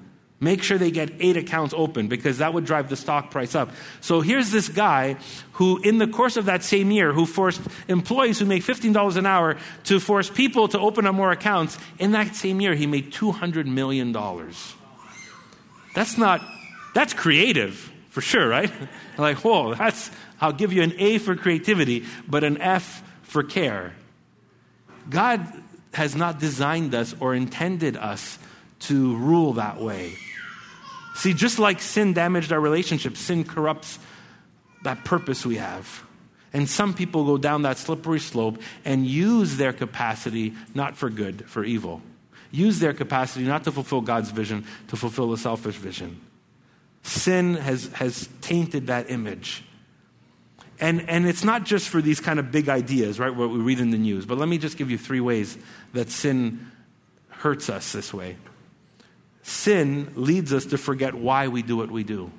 Make 0.45 0.63
sure 0.63 0.77
they 0.77 0.91
get 0.91 1.11
eight 1.21 1.39
accounts 1.39 1.73
open 1.75 2.07
because 2.07 2.37
that 2.37 2.53
would 2.53 2.67
drive 2.67 2.91
the 2.91 2.97
stock 2.97 3.31
price 3.31 3.55
up. 3.55 3.71
So 4.03 4.21
here's 4.21 4.51
this 4.51 4.69
guy 4.69 5.17
who, 5.53 5.79
in 5.79 5.97
the 5.97 6.07
course 6.07 6.37
of 6.37 6.45
that 6.45 6.63
same 6.63 6.91
year, 6.91 7.15
who 7.15 7.25
forced 7.25 7.63
employees 7.89 8.41
who 8.41 8.45
make 8.45 8.63
$15 8.63 9.17
an 9.17 9.25
hour 9.25 9.57
to 9.85 9.99
force 9.99 10.29
people 10.29 10.69
to 10.69 10.79
open 10.79 11.07
up 11.07 11.15
more 11.15 11.33
accounts. 11.33 11.79
In 11.99 12.13
that 12.13 12.37
same 12.37 12.61
year, 12.61 12.75
he 12.75 12.87
made 12.87 13.11
$200 13.11 13.65
million. 13.65 14.13
That's 15.95 16.19
not, 16.19 16.43
that's 16.93 17.15
creative 17.15 17.91
for 18.11 18.21
sure, 18.21 18.47
right? 18.47 18.71
like, 19.17 19.39
whoa, 19.39 19.75
that's, 19.75 20.11
I'll 20.43 20.53
give 20.53 20.75
you 20.75 20.83
an 20.83 20.93
A 20.99 21.17
for 21.17 21.37
creativity, 21.37 22.05
but 22.29 22.45
an 22.45 22.61
F 22.61 23.03
for 23.23 23.43
care. 23.43 23.95
God 25.09 25.41
has 25.95 26.15
not 26.15 26.39
designed 26.39 26.95
us 26.95 27.15
or 27.19 27.35
intended 27.35 27.97
us 27.97 28.39
to 28.81 29.17
rule 29.17 29.55
that 29.55 29.81
way. 29.81 30.19
See, 31.15 31.33
just 31.33 31.59
like 31.59 31.81
sin 31.81 32.13
damaged 32.13 32.53
our 32.53 32.61
relationship, 32.61 33.17
sin 33.17 33.45
corrupts 33.45 33.99
that 34.83 35.05
purpose 35.05 35.47
we 35.47 35.57
have. 35.57 36.03
And 36.53 36.69
some 36.69 36.95
people 36.95 37.25
go 37.25 37.39
down 37.39 37.63
that 37.63 37.79
slippery 37.79 38.21
slope 38.21 38.61
and 38.85 39.07
use 39.07 39.57
their 39.57 39.73
capacity 39.73 40.55
not 40.75 40.97
for 40.97 41.11
good, 41.11 41.49
for 41.49 41.65
evil. 41.65 42.03
Use 42.51 42.79
their 42.79 42.93
capacity 42.93 43.45
not 43.45 43.65
to 43.65 43.73
fulfill 43.73 44.01
God's 44.01 44.31
vision, 44.31 44.65
to 44.89 44.97
fulfill 44.97 45.31
the 45.31 45.39
selfish 45.39 45.77
vision. 45.77 46.21
Sin 47.03 47.55
has, 47.55 47.89
has 47.95 48.29
tainted 48.41 48.89
that 48.89 49.11
image. 49.11 49.65
And, 50.81 51.09
and 51.09 51.27
it's 51.27 51.45
not 51.45 51.65
just 51.65 51.89
for 51.89 52.03
these 52.03 52.21
kind 52.21 52.39
of 52.39 52.51
big 52.51 52.69
ideas, 52.69 53.19
right, 53.19 53.35
what 53.35 53.51
we 53.51 53.59
read 53.59 53.81
in 53.81 53.91
the 53.91 53.99
news, 53.99 54.27
but 54.27 54.39
let 54.39 54.49
me 54.49 54.59
just 54.59 54.77
give 54.77 54.91
you 54.91 54.99
three 54.99 55.21
ways 55.21 55.57
that 55.93 56.11
sin 56.11 56.71
hurts 57.29 57.69
us 57.69 57.93
this 57.93 58.13
way 58.13 58.37
sin 59.45 60.11
leads 60.17 60.53
us 60.53 60.65
to 60.67 60.79
forget 60.79 61.15
why 61.15 61.49
we 61.49 61.63
do 61.63 61.77
what 61.77 61.91
we 61.91 62.03
do. 62.03 62.31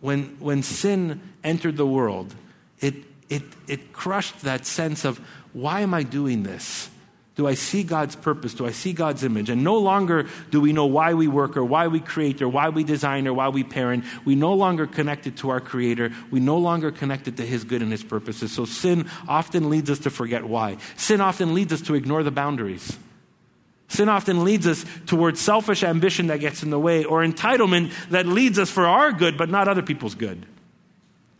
When, 0.00 0.36
when 0.38 0.62
sin 0.62 1.20
entered 1.42 1.76
the 1.76 1.86
world, 1.86 2.32
it, 2.80 2.94
it, 3.28 3.42
it 3.66 3.92
crushed 3.92 4.42
that 4.42 4.64
sense 4.64 5.04
of 5.04 5.20
why 5.52 5.80
am 5.80 5.92
I 5.92 6.04
doing 6.04 6.44
this? 6.44 6.88
Do 7.34 7.46
I 7.46 7.54
see 7.54 7.82
God's 7.82 8.14
purpose? 8.14 8.54
Do 8.54 8.66
I 8.66 8.70
see 8.70 8.92
God's 8.92 9.24
image? 9.24 9.50
And 9.50 9.64
no 9.64 9.78
longer 9.78 10.26
do 10.50 10.60
we 10.60 10.72
know 10.72 10.86
why 10.86 11.14
we 11.14 11.26
work 11.26 11.56
or 11.56 11.64
why 11.64 11.88
we 11.88 12.00
create 12.00 12.40
or 12.40 12.48
why 12.48 12.68
we 12.68 12.84
design 12.84 13.26
or 13.26 13.34
why 13.34 13.48
we 13.48 13.64
parent. 13.64 14.04
We 14.24 14.36
no 14.36 14.54
longer 14.54 14.86
connected 14.86 15.36
to 15.38 15.50
our 15.50 15.60
Creator. 15.60 16.12
We 16.30 16.40
no 16.40 16.58
longer 16.58 16.90
connected 16.90 17.36
to 17.36 17.46
His 17.46 17.64
good 17.64 17.82
and 17.82 17.90
His 17.92 18.02
purposes. 18.04 18.52
So 18.52 18.64
sin 18.64 19.08
often 19.28 19.70
leads 19.70 19.90
us 19.90 20.00
to 20.00 20.10
forget 20.10 20.44
why. 20.44 20.78
Sin 20.96 21.20
often 21.20 21.54
leads 21.54 21.72
us 21.72 21.80
to 21.82 21.94
ignore 21.94 22.22
the 22.22 22.32
boundaries. 22.32 22.98
Sin 23.88 24.08
often 24.08 24.44
leads 24.44 24.66
us 24.66 24.84
towards 25.06 25.40
selfish 25.40 25.82
ambition 25.82 26.26
that 26.26 26.40
gets 26.40 26.62
in 26.62 26.70
the 26.70 26.78
way, 26.78 27.04
or 27.04 27.24
entitlement 27.24 27.92
that 28.10 28.26
leads 28.26 28.58
us 28.58 28.70
for 28.70 28.86
our 28.86 29.12
good, 29.12 29.38
but 29.38 29.48
not 29.48 29.66
other 29.66 29.82
people's 29.82 30.14
good. 30.14 30.44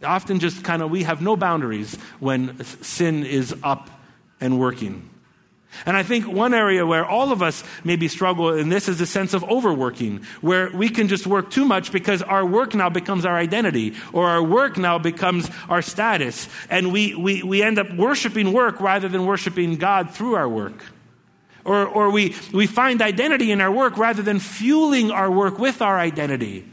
Often, 0.02 0.40
just 0.40 0.64
kind 0.64 0.80
of, 0.80 0.90
we 0.90 1.02
have 1.02 1.20
no 1.20 1.37
boundaries 1.37 1.96
when 2.20 2.62
sin 2.64 3.24
is 3.24 3.54
up 3.62 3.90
and 4.40 4.58
working. 4.58 5.11
And 5.84 5.96
I 5.96 6.02
think 6.02 6.26
one 6.26 6.54
area 6.54 6.87
where 6.87 7.04
all 7.04 7.30
of 7.32 7.42
us 7.42 7.62
maybe 7.84 8.08
struggle 8.08 8.54
in 8.54 8.70
this 8.70 8.88
is 8.88 8.98
the 8.98 9.06
sense 9.06 9.34
of 9.34 9.44
overworking, 9.44 10.22
where 10.40 10.70
we 10.74 10.88
can 10.88 11.08
just 11.08 11.26
work 11.26 11.50
too 11.50 11.64
much 11.64 11.92
because 11.92 12.22
our 12.22 12.46
work 12.46 12.74
now 12.74 12.88
becomes 12.88 13.26
our 13.26 13.37
identity, 13.37 13.94
or 14.12 14.26
our 14.26 14.42
work 14.42 14.78
now 14.78 14.98
becomes 14.98 15.50
our 15.68 15.82
status. 15.82 16.48
And 16.70 16.92
we, 16.92 17.14
we, 17.14 17.42
we 17.42 17.62
end 17.62 17.78
up 17.78 17.92
worshiping 17.92 18.52
work 18.52 18.80
rather 18.80 19.08
than 19.08 19.26
worshiping 19.26 19.76
God 19.76 20.11
through 20.11 20.34
our 20.34 20.48
work. 20.48 20.82
Or, 21.68 21.87
or 21.87 22.11
we, 22.11 22.35
we 22.50 22.66
find 22.66 23.02
identity 23.02 23.52
in 23.52 23.61
our 23.61 23.70
work 23.70 23.98
rather 23.98 24.22
than 24.22 24.38
fueling 24.38 25.11
our 25.11 25.31
work 25.31 25.59
with 25.59 25.83
our 25.83 25.98
identity. 25.98 26.66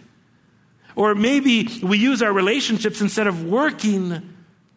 Or 0.95 1.13
maybe 1.13 1.67
we 1.84 1.97
use 1.97 2.21
our 2.21 2.31
relationships 2.31 3.01
instead 3.01 3.27
of 3.27 3.43
working 3.43 4.34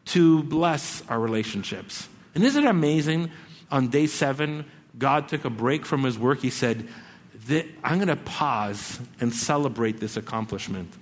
to 0.07 0.43
bless 0.43 1.07
our 1.09 1.21
relationships. 1.21 2.09
And 2.35 2.43
isn't 2.43 2.65
it 2.65 2.69
amazing? 2.69 3.31
On 3.71 3.87
day 3.87 4.09
seven, 4.09 4.65
God 4.99 5.29
took 5.29 5.45
a 5.45 5.51
break 5.51 5.87
from 5.87 6.03
his 6.03 6.19
work. 6.19 6.41
He 6.41 6.51
said, 6.51 6.89
I'm 7.85 7.99
going 7.99 8.09
to 8.09 8.17
pause 8.17 8.99
and 9.21 9.33
celebrate 9.33 10.01
this 10.01 10.17
accomplishment. 10.17 10.93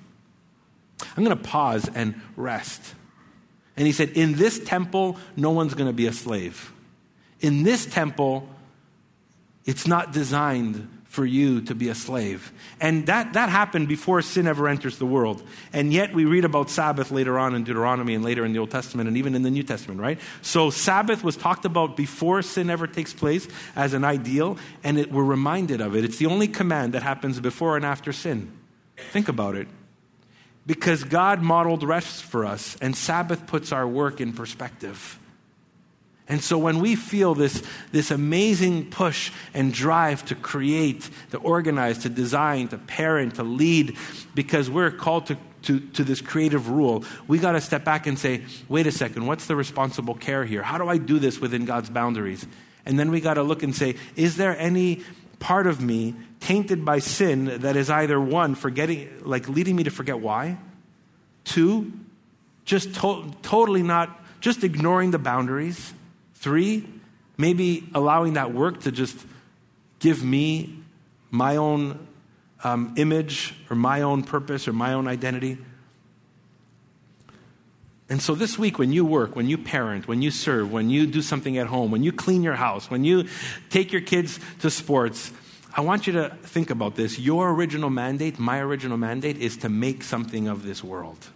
I'm 1.16 1.24
going 1.24 1.34
to 1.34 1.42
pause 1.42 1.88
and 1.94 2.20
rest. 2.36 2.94
And 3.78 3.86
he 3.86 3.94
said, 3.94 4.10
In 4.10 4.34
this 4.34 4.58
temple, 4.58 5.16
no 5.36 5.52
one's 5.52 5.72
going 5.72 5.88
to 5.88 5.94
be 5.94 6.06
a 6.06 6.12
slave. 6.12 6.70
In 7.40 7.62
this 7.62 7.86
temple, 7.86 8.46
it's 9.66 9.86
not 9.86 10.12
designed 10.12 10.88
for 11.16 11.24
you 11.24 11.62
to 11.62 11.74
be 11.74 11.88
a 11.88 11.94
slave. 11.94 12.52
And 12.78 13.06
that, 13.06 13.32
that 13.32 13.48
happened 13.48 13.88
before 13.88 14.20
sin 14.20 14.46
ever 14.46 14.68
enters 14.68 14.98
the 14.98 15.06
world. 15.06 15.42
And 15.72 15.90
yet 15.90 16.12
we 16.12 16.26
read 16.26 16.44
about 16.44 16.68
Sabbath 16.68 17.10
later 17.10 17.38
on 17.38 17.54
in 17.54 17.64
Deuteronomy 17.64 18.14
and 18.14 18.22
later 18.22 18.44
in 18.44 18.52
the 18.52 18.58
Old 18.58 18.70
Testament 18.70 19.08
and 19.08 19.16
even 19.16 19.34
in 19.34 19.42
the 19.42 19.50
New 19.50 19.62
Testament, 19.62 19.98
right? 19.98 20.20
So 20.42 20.68
Sabbath 20.68 21.24
was 21.24 21.34
talked 21.34 21.64
about 21.64 21.96
before 21.96 22.42
sin 22.42 22.68
ever 22.68 22.86
takes 22.86 23.14
place 23.14 23.48
as 23.74 23.94
an 23.94 24.04
ideal, 24.04 24.58
and 24.84 24.98
it, 24.98 25.10
we're 25.10 25.24
reminded 25.24 25.80
of 25.80 25.96
it. 25.96 26.04
It's 26.04 26.18
the 26.18 26.26
only 26.26 26.48
command 26.48 26.92
that 26.92 27.02
happens 27.02 27.40
before 27.40 27.76
and 27.76 27.86
after 27.86 28.12
sin. 28.12 28.52
Think 29.12 29.28
about 29.28 29.54
it. 29.54 29.68
Because 30.66 31.02
God 31.02 31.40
modeled 31.40 31.82
rest 31.82 32.24
for 32.24 32.44
us, 32.44 32.76
and 32.82 32.94
Sabbath 32.94 33.46
puts 33.46 33.72
our 33.72 33.88
work 33.88 34.20
in 34.20 34.34
perspective. 34.34 35.18
And 36.28 36.42
so 36.42 36.58
when 36.58 36.80
we 36.80 36.96
feel 36.96 37.34
this, 37.34 37.62
this 37.92 38.10
amazing 38.10 38.90
push 38.90 39.30
and 39.54 39.72
drive 39.72 40.24
to 40.26 40.34
create, 40.34 41.08
to 41.30 41.38
organize, 41.38 41.98
to 41.98 42.08
design, 42.08 42.68
to 42.68 42.78
parent, 42.78 43.36
to 43.36 43.44
lead, 43.44 43.96
because 44.34 44.68
we're 44.68 44.90
called 44.90 45.26
to, 45.26 45.36
to, 45.62 45.78
to 45.78 46.02
this 46.02 46.20
creative 46.20 46.68
rule, 46.68 47.04
we 47.28 47.38
got 47.38 47.52
to 47.52 47.60
step 47.60 47.84
back 47.84 48.08
and 48.08 48.18
say, 48.18 48.42
wait 48.68 48.88
a 48.88 48.92
second, 48.92 49.26
what's 49.26 49.46
the 49.46 49.54
responsible 49.54 50.14
care 50.14 50.44
here? 50.44 50.62
How 50.62 50.78
do 50.78 50.88
I 50.88 50.98
do 50.98 51.20
this 51.20 51.40
within 51.40 51.64
God's 51.64 51.90
boundaries? 51.90 52.44
And 52.84 52.98
then 52.98 53.12
we 53.12 53.20
got 53.20 53.34
to 53.34 53.44
look 53.44 53.62
and 53.62 53.74
say, 53.74 53.94
is 54.16 54.36
there 54.36 54.58
any 54.58 55.02
part 55.38 55.68
of 55.68 55.80
me 55.80 56.14
tainted 56.40 56.84
by 56.84 56.98
sin 56.98 57.60
that 57.60 57.76
is 57.76 57.88
either 57.88 58.20
one, 58.20 58.56
forgetting, 58.56 59.08
like 59.22 59.48
leading 59.48 59.76
me 59.76 59.84
to 59.84 59.90
forget 59.90 60.18
why? 60.18 60.58
Two, 61.44 61.92
just 62.64 62.96
to- 62.96 63.32
totally 63.42 63.84
not, 63.84 64.24
just 64.40 64.64
ignoring 64.64 65.12
the 65.12 65.18
boundaries? 65.18 65.92
Three, 66.46 66.86
maybe 67.36 67.88
allowing 67.92 68.34
that 68.34 68.54
work 68.54 68.82
to 68.82 68.92
just 68.92 69.18
give 69.98 70.22
me 70.22 70.78
my 71.28 71.56
own 71.56 72.06
um, 72.62 72.94
image 72.96 73.52
or 73.68 73.74
my 73.74 74.02
own 74.02 74.22
purpose 74.22 74.68
or 74.68 74.72
my 74.72 74.92
own 74.92 75.08
identity. 75.08 75.58
And 78.08 78.22
so 78.22 78.36
this 78.36 78.56
week, 78.56 78.78
when 78.78 78.92
you 78.92 79.04
work, 79.04 79.34
when 79.34 79.48
you 79.48 79.58
parent, 79.58 80.06
when 80.06 80.22
you 80.22 80.30
serve, 80.30 80.72
when 80.72 80.88
you 80.88 81.08
do 81.08 81.20
something 81.20 81.58
at 81.58 81.66
home, 81.66 81.90
when 81.90 82.04
you 82.04 82.12
clean 82.12 82.44
your 82.44 82.54
house, 82.54 82.88
when 82.88 83.02
you 83.02 83.26
take 83.68 83.90
your 83.90 84.02
kids 84.02 84.38
to 84.60 84.70
sports, 84.70 85.32
I 85.76 85.80
want 85.80 86.06
you 86.06 86.12
to 86.12 86.28
think 86.44 86.70
about 86.70 86.94
this. 86.94 87.18
Your 87.18 87.52
original 87.52 87.90
mandate, 87.90 88.38
my 88.38 88.60
original 88.60 88.98
mandate, 88.98 89.38
is 89.38 89.56
to 89.56 89.68
make 89.68 90.04
something 90.04 90.46
of 90.46 90.62
this 90.62 90.84
world. 90.84 91.26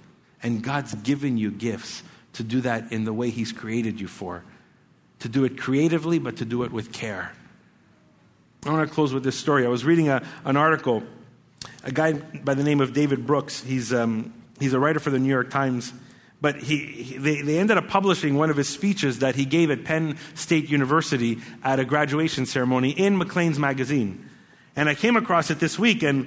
And 0.40 0.62
God's 0.62 0.94
given 0.94 1.36
you 1.36 1.50
gifts 1.50 2.04
to 2.34 2.44
do 2.44 2.60
that 2.60 2.92
in 2.92 3.02
the 3.02 3.12
way 3.12 3.30
He's 3.30 3.50
created 3.50 4.00
you 4.00 4.06
for 4.06 4.44
to 5.20 5.28
do 5.28 5.44
it 5.44 5.58
creatively, 5.58 6.18
but 6.18 6.36
to 6.38 6.44
do 6.44 6.62
it 6.64 6.72
with 6.72 6.92
care. 6.92 7.32
I 8.66 8.72
want 8.72 8.88
to 8.88 8.94
close 8.94 9.14
with 9.14 9.24
this 9.24 9.38
story. 9.38 9.64
I 9.64 9.68
was 9.68 9.84
reading 9.84 10.08
a, 10.08 10.22
an 10.44 10.56
article, 10.56 11.02
a 11.82 11.92
guy 11.92 12.12
by 12.12 12.54
the 12.54 12.64
name 12.64 12.80
of 12.80 12.92
David 12.92 13.26
Brooks. 13.26 13.62
He's, 13.62 13.92
um, 13.92 14.34
he's 14.58 14.74
a 14.74 14.80
writer 14.80 15.00
for 15.00 15.10
the 15.10 15.18
New 15.18 15.30
York 15.30 15.50
Times. 15.50 15.94
But 16.42 16.56
he, 16.56 16.78
he, 16.78 17.18
they, 17.18 17.42
they 17.42 17.58
ended 17.58 17.76
up 17.76 17.88
publishing 17.88 18.34
one 18.36 18.50
of 18.50 18.56
his 18.56 18.68
speeches 18.68 19.18
that 19.18 19.34
he 19.34 19.44
gave 19.44 19.70
at 19.70 19.84
Penn 19.84 20.16
State 20.34 20.70
University 20.70 21.38
at 21.62 21.78
a 21.78 21.84
graduation 21.84 22.46
ceremony 22.46 22.90
in 22.90 23.18
Maclean's 23.18 23.58
magazine. 23.58 24.28
And 24.74 24.88
I 24.88 24.94
came 24.94 25.16
across 25.16 25.50
it 25.50 25.58
this 25.58 25.78
week, 25.78 26.02
and, 26.02 26.26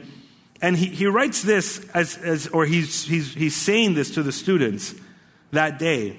and 0.62 0.78
he, 0.78 0.88
he 0.88 1.08
writes 1.08 1.42
this 1.42 1.88
as, 1.96 2.18
as 2.18 2.48
or 2.48 2.66
he's, 2.66 3.06
he's, 3.06 3.34
he's 3.34 3.56
saying 3.56 3.96
this 3.96 4.12
to 4.12 4.24
the 4.24 4.32
students 4.32 4.94
that 5.52 5.80
day. 5.80 6.18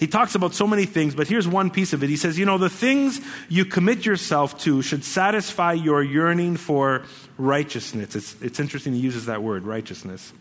He 0.00 0.06
talks 0.06 0.34
about 0.34 0.54
so 0.54 0.66
many 0.66 0.86
things, 0.86 1.14
but 1.14 1.28
here's 1.28 1.46
one 1.46 1.70
piece 1.70 1.92
of 1.92 2.02
it. 2.02 2.08
He 2.08 2.16
says, 2.16 2.38
You 2.38 2.46
know, 2.46 2.56
the 2.56 2.70
things 2.70 3.20
you 3.50 3.66
commit 3.66 4.06
yourself 4.06 4.58
to 4.60 4.80
should 4.80 5.04
satisfy 5.04 5.74
your 5.74 6.02
yearning 6.02 6.56
for 6.56 7.02
righteousness. 7.36 8.16
It's, 8.16 8.40
it's 8.40 8.58
interesting 8.58 8.94
he 8.94 9.00
uses 9.00 9.26
that 9.26 9.42
word, 9.42 9.64
righteousness. 9.64 10.32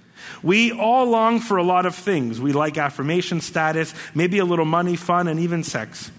We 0.42 0.72
all 0.72 1.08
long 1.08 1.42
for 1.42 1.58
a 1.58 1.64
lot 1.64 1.86
of 1.86 1.94
things. 1.94 2.40
We 2.40 2.54
like 2.54 2.78
affirmation 2.78 3.42
status, 3.42 3.94
maybe 4.16 4.40
a 4.40 4.46
little 4.46 4.64
money, 4.64 4.96
fun, 4.96 5.28
and 5.28 5.42
even 5.42 5.66
sex. 5.66 6.10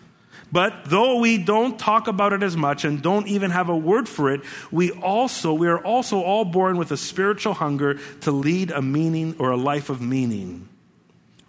But 0.53 0.85
though 0.87 1.19
we 1.19 1.39
don't 1.39 1.79
talk 1.79 2.09
about 2.09 2.35
it 2.35 2.43
as 2.43 2.59
much 2.59 2.85
and 2.85 3.01
don't 3.01 3.27
even 3.27 3.53
have 3.53 3.71
a 3.71 3.77
word 3.77 4.07
for 4.07 4.31
it, 4.35 4.43
we 4.71 4.91
also 4.91 5.55
we 5.55 5.69
are 5.69 5.79
also 5.79 6.21
all 6.21 6.45
born 6.45 6.77
with 6.77 6.91
a 6.91 6.97
spiritual 6.99 7.55
hunger 7.55 7.99
to 8.23 8.33
lead 8.33 8.71
a 8.71 8.83
meaning 8.83 9.37
or 9.39 9.51
a 9.51 9.57
life 9.57 9.89
of 9.89 10.03
meaning 10.03 10.69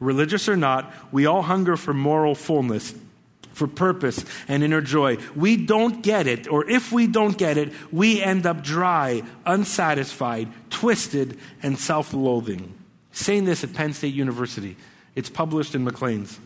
religious 0.01 0.49
or 0.49 0.57
not, 0.57 0.93
we 1.13 1.25
all 1.25 1.43
hunger 1.43 1.77
for 1.77 1.93
moral 1.93 2.35
fullness, 2.35 2.93
for 3.53 3.67
purpose 3.67 4.25
and 4.49 4.63
inner 4.63 4.81
joy. 4.81 5.17
We 5.35 5.55
don't 5.55 6.03
get 6.03 6.27
it, 6.27 6.49
or 6.49 6.69
if 6.69 6.91
we 6.91 7.07
don't 7.07 7.37
get 7.37 7.57
it, 7.57 7.71
we 7.91 8.21
end 8.21 8.45
up 8.45 8.63
dry, 8.63 9.21
unsatisfied, 9.45 10.49
twisted, 10.69 11.39
and 11.63 11.79
self 11.79 12.13
loathing. 12.13 12.73
Saying 13.13 13.45
this 13.45 13.63
at 13.63 13.73
Penn 13.73 13.93
State 13.93 14.13
University. 14.13 14.75
It's 15.15 15.29
published 15.29 15.75
in 15.75 15.83
Maclean's. 15.83 16.39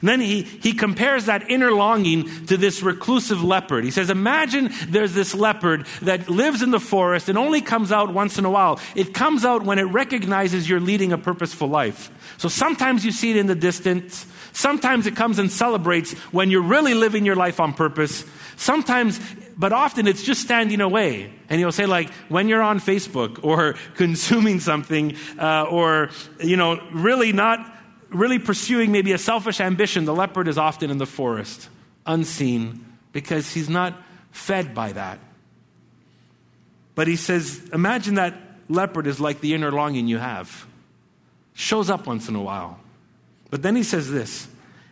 And 0.00 0.08
then 0.08 0.20
he, 0.20 0.42
he 0.42 0.72
compares 0.72 1.26
that 1.26 1.50
inner 1.50 1.72
longing 1.72 2.46
to 2.46 2.56
this 2.56 2.82
reclusive 2.82 3.42
leopard. 3.42 3.84
He 3.84 3.90
says, 3.90 4.10
Imagine 4.10 4.70
there's 4.88 5.14
this 5.14 5.34
leopard 5.34 5.86
that 6.02 6.28
lives 6.28 6.62
in 6.62 6.70
the 6.70 6.80
forest 6.80 7.28
and 7.28 7.38
only 7.38 7.60
comes 7.60 7.92
out 7.92 8.12
once 8.12 8.38
in 8.38 8.44
a 8.44 8.50
while. 8.50 8.80
It 8.94 9.14
comes 9.14 9.44
out 9.44 9.64
when 9.64 9.78
it 9.78 9.84
recognizes 9.84 10.68
you're 10.68 10.80
leading 10.80 11.12
a 11.12 11.18
purposeful 11.18 11.68
life. 11.68 12.10
So 12.38 12.48
sometimes 12.48 13.04
you 13.04 13.12
see 13.12 13.30
it 13.30 13.36
in 13.36 13.46
the 13.46 13.54
distance. 13.54 14.26
Sometimes 14.52 15.06
it 15.06 15.16
comes 15.16 15.38
and 15.38 15.50
celebrates 15.50 16.12
when 16.32 16.50
you're 16.50 16.62
really 16.62 16.94
living 16.94 17.24
your 17.24 17.36
life 17.36 17.60
on 17.60 17.72
purpose. 17.72 18.24
Sometimes, 18.56 19.20
but 19.56 19.72
often 19.72 20.06
it's 20.06 20.22
just 20.22 20.40
standing 20.40 20.80
away. 20.80 21.32
And 21.48 21.58
he'll 21.60 21.72
say, 21.72 21.86
like, 21.86 22.10
when 22.28 22.48
you're 22.48 22.62
on 22.62 22.80
Facebook 22.80 23.44
or 23.44 23.74
consuming 23.94 24.60
something 24.60 25.16
uh, 25.38 25.64
or, 25.64 26.10
you 26.40 26.56
know, 26.56 26.80
really 26.92 27.32
not 27.32 27.77
really 28.10 28.38
pursuing 28.38 28.92
maybe 28.92 29.12
a 29.12 29.18
selfish 29.18 29.60
ambition, 29.60 30.04
the 30.04 30.14
leopard 30.14 30.48
is 30.48 30.58
often 30.58 30.90
in 30.90 30.98
the 30.98 31.06
forest, 31.06 31.68
unseen, 32.06 32.84
because 33.12 33.52
he's 33.52 33.68
not 33.68 33.94
fed 34.30 34.74
by 34.74 34.92
that. 34.92 35.18
But 36.94 37.06
he 37.06 37.16
says, 37.16 37.68
imagine 37.72 38.14
that 38.14 38.34
leopard 38.68 39.06
is 39.06 39.20
like 39.20 39.40
the 39.40 39.54
inner 39.54 39.70
longing 39.70 40.08
you 40.08 40.18
have. 40.18 40.66
Shows 41.54 41.90
up 41.90 42.06
once 42.06 42.28
in 42.28 42.34
a 42.34 42.42
while. 42.42 42.78
But 43.50 43.62
then 43.62 43.76
he 43.76 43.82
says 43.82 44.10
this, 44.10 44.48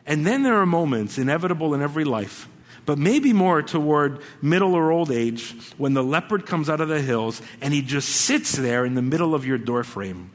and 0.07 0.27
then 0.27 0.43
there 0.43 0.57
are 0.57 0.67
moments 0.67 1.19
inevitable 1.19 1.75
in 1.75 1.83
every 1.83 2.05
life, 2.05 2.49
but 2.87 2.99
maybe 2.99 3.33
more 3.33 3.63
toward 3.63 4.21
middle 4.41 4.75
or 4.75 4.93
old 4.93 5.11
age, 5.11 5.55
when 5.77 5.95
the 5.95 6.05
leopard 6.05 6.47
comes 6.47 6.71
out 6.71 6.81
of 6.81 6.89
the 6.89 7.03
hills 7.03 7.43
and 7.61 7.75
he 7.75 7.83
just 7.83 8.09
sits 8.09 8.53
there 8.53 8.85
in 8.85 8.95
the 8.95 9.03
middle 9.03 9.35
of 9.35 9.45
your 9.45 9.59
doorframe 9.59 10.31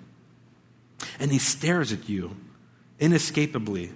and 1.19 1.31
he 1.31 1.39
stares 1.39 1.93
at 1.93 2.09
you 2.09 2.35
inescapably, 3.01 3.91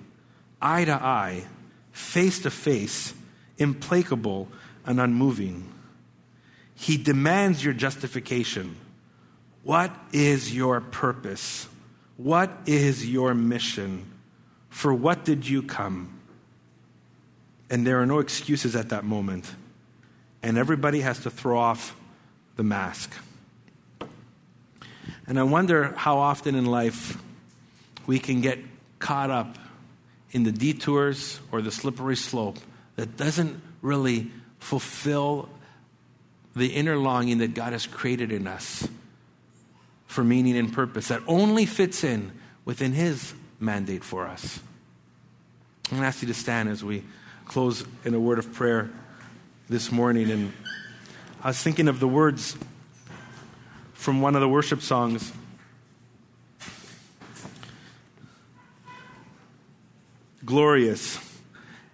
eye 0.61 0.83
to 0.83 0.93
eye, 0.93 1.45
face 1.91 2.39
to 2.39 2.51
face, 2.51 3.13
implacable 3.57 4.49
and 4.85 4.99
unmoving. 4.99 5.71
He 6.73 6.97
demands 6.97 7.63
your 7.63 7.73
justification. 7.73 8.75
What 9.63 9.91
is 10.11 10.53
your 10.53 10.81
purpose? 10.81 11.69
What 12.17 12.51
is 12.65 13.09
your 13.09 13.33
mission? 13.33 14.11
For 14.69 14.93
what 14.93 15.23
did 15.23 15.47
you 15.47 15.63
come? 15.63 16.19
And 17.69 17.87
there 17.87 18.01
are 18.01 18.05
no 18.05 18.19
excuses 18.19 18.75
at 18.75 18.89
that 18.89 19.05
moment. 19.05 19.49
And 20.43 20.57
everybody 20.57 21.01
has 21.01 21.19
to 21.19 21.29
throw 21.29 21.57
off 21.57 21.95
the 22.55 22.63
mask. 22.63 23.13
And 25.27 25.39
I 25.39 25.43
wonder 25.43 25.93
how 25.95 26.17
often 26.17 26.55
in 26.55 26.65
life 26.65 27.17
we 28.05 28.19
can 28.19 28.41
get 28.41 28.59
caught 28.99 29.29
up 29.29 29.57
in 30.31 30.43
the 30.43 30.51
detours 30.51 31.39
or 31.51 31.61
the 31.61 31.71
slippery 31.71 32.15
slope 32.15 32.57
that 32.95 33.17
doesn't 33.17 33.61
really 33.81 34.31
fulfill 34.59 35.49
the 36.55 36.67
inner 36.67 36.97
longing 36.97 37.39
that 37.39 37.53
God 37.53 37.73
has 37.73 37.85
created 37.85 38.31
in 38.31 38.47
us 38.47 38.87
for 40.07 40.23
meaning 40.23 40.57
and 40.57 40.71
purpose 40.71 41.09
that 41.09 41.21
only 41.27 41.65
fits 41.65 42.03
in 42.03 42.31
within 42.63 42.93
His 42.93 43.33
mandate 43.59 44.03
for 44.03 44.25
us. 44.25 44.59
I'm 45.85 45.97
going 45.97 46.01
to 46.01 46.07
ask 46.07 46.21
you 46.21 46.27
to 46.29 46.33
stand 46.33 46.69
as 46.69 46.83
we 46.83 47.03
close 47.45 47.85
in 48.03 48.13
a 48.13 48.19
word 48.19 48.39
of 48.39 48.53
prayer 48.53 48.89
this 49.69 49.91
morning. 49.91 50.31
And 50.31 50.53
I 51.43 51.49
was 51.49 51.61
thinking 51.61 51.87
of 51.87 51.99
the 51.99 52.07
words 52.07 52.57
from 53.93 54.21
one 54.21 54.35
of 54.35 54.41
the 54.41 54.49
worship 54.49 54.81
songs. 54.81 55.31
Glorious. 60.45 61.19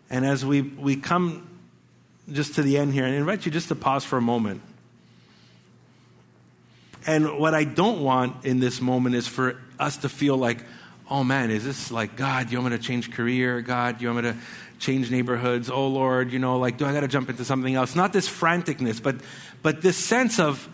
And 0.10 0.26
as 0.26 0.46
we, 0.46 0.62
we 0.62 0.98
come 0.98 1.48
just 2.32 2.56
to 2.56 2.62
the 2.62 2.78
end 2.78 2.94
here, 2.94 3.06
I 3.06 3.10
invite 3.10 3.46
you 3.46 3.52
just 3.52 3.70
to 3.70 3.76
pause 3.76 4.04
for 4.04 4.18
a 4.18 4.22
moment. 4.22 4.62
And 7.08 7.40
what 7.40 7.56
I 7.56 7.64
don't 7.64 8.02
want 8.02 8.46
in 8.46 8.60
this 8.60 8.80
moment 8.80 9.16
is 9.16 9.28
for 9.28 9.60
us 9.80 9.98
to 9.98 10.10
feel 10.10 10.38
like, 10.38 10.64
oh 11.10 11.24
man, 11.24 11.50
is 11.50 11.64
this 11.64 11.92
like, 11.92 12.16
God, 12.16 12.52
you 12.52 12.60
want 12.60 12.72
me 12.72 12.78
to 12.78 12.84
change 12.84 13.12
career? 13.12 13.62
God, 13.62 14.02
you 14.02 14.14
want 14.14 14.26
me 14.26 14.32
to 14.32 14.38
change 14.80 15.10
neighborhoods? 15.10 15.70
Oh 15.70 15.88
Lord, 15.88 16.32
you 16.32 16.40
know, 16.40 16.60
like, 16.60 16.78
do 16.78 16.86
I 16.86 16.94
got 16.94 17.02
to 17.02 17.08
jump 17.08 17.30
into 17.30 17.44
something 17.44 17.74
else? 17.74 17.96
Not 17.96 18.14
this 18.14 18.30
franticness, 18.30 19.02
but, 19.02 19.16
but 19.64 19.82
this 19.82 19.98
sense 19.98 20.40
of, 20.40 20.70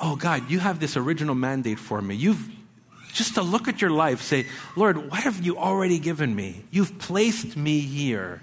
oh 0.00 0.16
God, 0.16 0.50
you 0.50 0.58
have 0.58 0.80
this 0.80 0.96
original 0.96 1.34
mandate 1.34 1.78
for 1.78 2.02
me. 2.02 2.16
You've, 2.16 2.50
just 3.12 3.34
to 3.34 3.42
look 3.42 3.68
at 3.68 3.80
your 3.80 3.90
life, 3.90 4.22
say, 4.22 4.46
Lord, 4.76 5.10
what 5.10 5.20
have 5.20 5.44
you 5.44 5.58
already 5.58 5.98
given 5.98 6.34
me? 6.34 6.64
You've 6.70 6.98
placed 6.98 7.56
me 7.56 7.80
here 7.80 8.42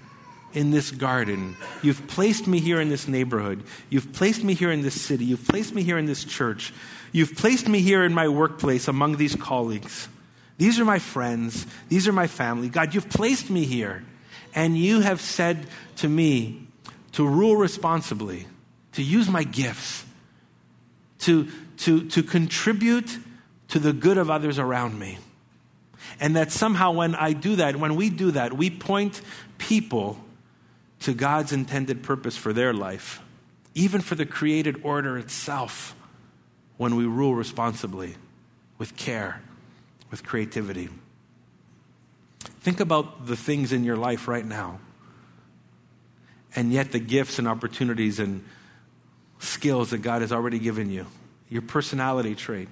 in 0.52 0.70
this 0.70 0.90
garden. 0.90 1.56
You've 1.82 2.06
placed 2.08 2.46
me 2.46 2.60
here 2.60 2.80
in 2.80 2.88
this 2.88 3.06
neighborhood. 3.06 3.62
You've 3.90 4.12
placed 4.12 4.42
me 4.42 4.54
here 4.54 4.70
in 4.70 4.82
this 4.82 5.00
city. 5.00 5.24
You've 5.24 5.46
placed 5.46 5.74
me 5.74 5.82
here 5.82 5.98
in 5.98 6.06
this 6.06 6.24
church. 6.24 6.72
You've 7.12 7.36
placed 7.36 7.68
me 7.68 7.80
here 7.80 8.04
in 8.04 8.14
my 8.14 8.28
workplace 8.28 8.88
among 8.88 9.16
these 9.16 9.36
colleagues. 9.36 10.08
These 10.56 10.80
are 10.80 10.84
my 10.84 10.98
friends. 10.98 11.66
These 11.88 12.08
are 12.08 12.12
my 12.12 12.26
family. 12.26 12.68
God, 12.68 12.94
you've 12.94 13.08
placed 13.08 13.50
me 13.50 13.64
here. 13.64 14.04
And 14.54 14.76
you 14.76 15.00
have 15.00 15.20
said 15.20 15.66
to 15.96 16.08
me 16.08 16.66
to 17.12 17.26
rule 17.26 17.56
responsibly, 17.56 18.46
to 18.92 19.02
use 19.02 19.28
my 19.28 19.44
gifts, 19.44 20.04
to, 21.20 21.48
to, 21.78 22.08
to 22.08 22.22
contribute 22.22 23.18
to 23.68 23.78
the 23.78 23.92
good 23.92 24.18
of 24.18 24.30
others 24.30 24.58
around 24.58 24.98
me. 24.98 25.18
And 26.20 26.36
that 26.36 26.52
somehow, 26.52 26.92
when 26.92 27.14
I 27.14 27.32
do 27.32 27.56
that, 27.56 27.76
when 27.76 27.96
we 27.96 28.10
do 28.10 28.30
that, 28.30 28.52
we 28.52 28.70
point 28.70 29.20
people 29.58 30.18
to 31.00 31.12
God's 31.14 31.52
intended 31.52 32.02
purpose 32.02 32.36
for 32.36 32.52
their 32.52 32.72
life, 32.72 33.20
even 33.74 34.00
for 34.00 34.14
the 34.14 34.26
created 34.26 34.80
order 34.82 35.18
itself, 35.18 35.94
when 36.76 36.96
we 36.96 37.04
rule 37.04 37.34
responsibly, 37.34 38.14
with 38.78 38.96
care, 38.96 39.42
with 40.10 40.24
creativity. 40.24 40.88
Think 42.60 42.80
about 42.80 43.26
the 43.26 43.36
things 43.36 43.72
in 43.72 43.84
your 43.84 43.96
life 43.96 44.28
right 44.28 44.44
now, 44.44 44.78
and 46.54 46.72
yet 46.72 46.92
the 46.92 47.00
gifts 47.00 47.38
and 47.38 47.46
opportunities 47.48 48.18
and 48.18 48.44
skills 49.40 49.90
that 49.90 49.98
God 49.98 50.22
has 50.22 50.32
already 50.32 50.58
given 50.58 50.90
you, 50.90 51.06
your 51.48 51.62
personality 51.62 52.34
trait. 52.34 52.68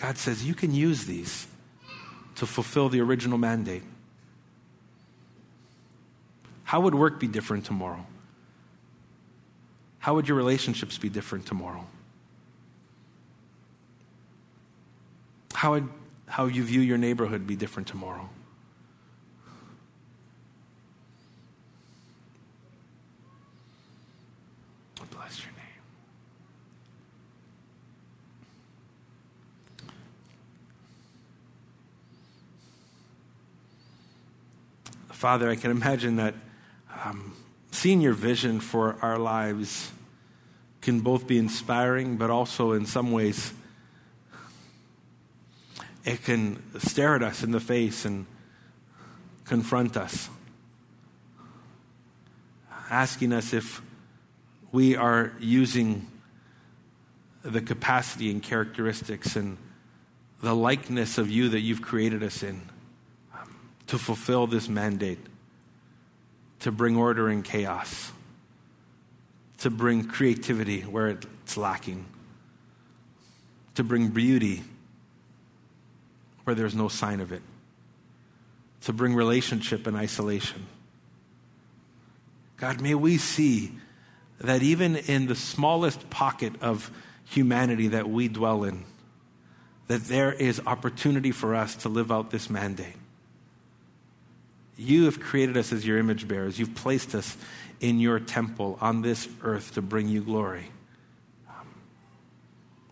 God 0.00 0.16
says 0.16 0.42
you 0.42 0.54
can 0.54 0.74
use 0.74 1.04
these 1.04 1.46
to 2.36 2.46
fulfill 2.46 2.88
the 2.88 3.00
original 3.00 3.36
mandate. 3.36 3.82
How 6.64 6.80
would 6.80 6.94
work 6.94 7.20
be 7.20 7.26
different 7.26 7.66
tomorrow? 7.66 8.06
How 9.98 10.14
would 10.14 10.26
your 10.26 10.38
relationships 10.38 10.96
be 10.96 11.10
different 11.10 11.44
tomorrow? 11.44 11.84
How 15.52 15.72
would 15.72 15.88
how 16.26 16.46
you 16.46 16.62
view 16.62 16.80
your 16.80 16.96
neighborhood 16.96 17.46
be 17.46 17.54
different 17.56 17.86
tomorrow? 17.86 18.30
Bless 25.10 25.40
your 25.40 25.52
name. 25.52 25.66
Father, 35.20 35.50
I 35.50 35.54
can 35.54 35.70
imagine 35.70 36.16
that 36.16 36.34
um, 37.04 37.36
seeing 37.72 38.00
your 38.00 38.14
vision 38.14 38.58
for 38.58 38.96
our 39.02 39.18
lives 39.18 39.92
can 40.80 41.00
both 41.00 41.26
be 41.26 41.36
inspiring, 41.36 42.16
but 42.16 42.30
also 42.30 42.72
in 42.72 42.86
some 42.86 43.12
ways, 43.12 43.52
it 46.06 46.24
can 46.24 46.62
stare 46.78 47.16
at 47.16 47.22
us 47.22 47.42
in 47.42 47.50
the 47.50 47.60
face 47.60 48.06
and 48.06 48.24
confront 49.44 49.94
us, 49.94 50.30
asking 52.88 53.34
us 53.34 53.52
if 53.52 53.82
we 54.72 54.96
are 54.96 55.34
using 55.38 56.06
the 57.42 57.60
capacity 57.60 58.30
and 58.30 58.42
characteristics 58.42 59.36
and 59.36 59.58
the 60.42 60.56
likeness 60.56 61.18
of 61.18 61.28
you 61.28 61.50
that 61.50 61.60
you've 61.60 61.82
created 61.82 62.22
us 62.22 62.42
in 62.42 62.69
to 63.90 63.98
fulfill 63.98 64.46
this 64.46 64.68
mandate 64.68 65.18
to 66.60 66.70
bring 66.70 66.96
order 66.96 67.28
in 67.28 67.42
chaos, 67.42 68.12
to 69.58 69.68
bring 69.68 70.04
creativity 70.04 70.82
where 70.82 71.08
it's 71.08 71.56
lacking, 71.56 72.06
to 73.74 73.82
bring 73.82 74.06
beauty 74.06 74.62
where 76.44 76.54
there's 76.54 76.74
no 76.74 76.86
sign 76.86 77.20
of 77.20 77.32
it, 77.32 77.42
to 78.82 78.92
bring 78.92 79.12
relationship 79.12 79.88
in 79.88 79.96
isolation. 79.96 80.64
God, 82.58 82.80
may 82.80 82.94
we 82.94 83.18
see 83.18 83.72
that 84.38 84.62
even 84.62 84.94
in 84.94 85.26
the 85.26 85.34
smallest 85.34 86.10
pocket 86.10 86.52
of 86.62 86.92
humanity 87.24 87.88
that 87.88 88.08
we 88.08 88.28
dwell 88.28 88.62
in, 88.62 88.84
that 89.88 90.04
there 90.04 90.32
is 90.32 90.62
opportunity 90.64 91.32
for 91.32 91.56
us 91.56 91.74
to 91.74 91.88
live 91.88 92.12
out 92.12 92.30
this 92.30 92.48
mandate. 92.48 92.99
You 94.80 95.04
have 95.04 95.20
created 95.20 95.58
us 95.58 95.72
as 95.72 95.86
your 95.86 95.98
image 95.98 96.26
bearers. 96.26 96.58
You've 96.58 96.74
placed 96.74 97.14
us 97.14 97.36
in 97.80 98.00
your 98.00 98.18
temple 98.18 98.78
on 98.80 99.02
this 99.02 99.28
earth 99.42 99.74
to 99.74 99.82
bring 99.82 100.08
you 100.08 100.22
glory. 100.22 100.70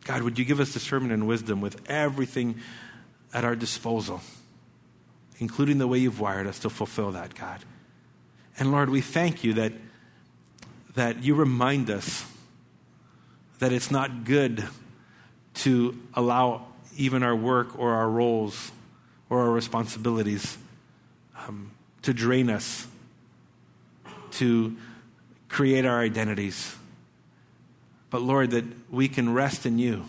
God, 0.04 0.22
would 0.22 0.38
you 0.38 0.44
give 0.44 0.60
us 0.60 0.72
discernment 0.72 1.12
and 1.12 1.26
wisdom 1.26 1.62
with 1.62 1.88
everything 1.90 2.56
at 3.32 3.44
our 3.44 3.56
disposal, 3.56 4.20
including 5.38 5.78
the 5.78 5.86
way 5.86 5.98
you've 5.98 6.20
wired 6.20 6.46
us 6.46 6.58
to 6.58 6.70
fulfill 6.70 7.12
that, 7.12 7.34
God? 7.34 7.64
And 8.58 8.70
Lord, 8.70 8.90
we 8.90 9.00
thank 9.00 9.42
you 9.42 9.54
that, 9.54 9.72
that 10.94 11.24
you 11.24 11.34
remind 11.34 11.88
us 11.88 12.24
that 13.60 13.72
it's 13.72 13.90
not 13.90 14.24
good 14.24 14.68
to 15.54 15.98
allow 16.12 16.66
even 16.98 17.22
our 17.22 17.36
work 17.36 17.78
or 17.78 17.92
our 17.92 18.10
roles 18.10 18.72
or 19.30 19.40
our 19.40 19.50
responsibilities 19.50 20.58
um, 21.46 21.70
to 22.08 22.14
drain 22.14 22.48
us, 22.48 22.86
to 24.30 24.74
create 25.50 25.84
our 25.84 26.00
identities. 26.00 26.74
But 28.08 28.22
Lord, 28.22 28.52
that 28.52 28.64
we 28.90 29.08
can 29.08 29.34
rest 29.34 29.66
in 29.66 29.78
you. 29.78 30.06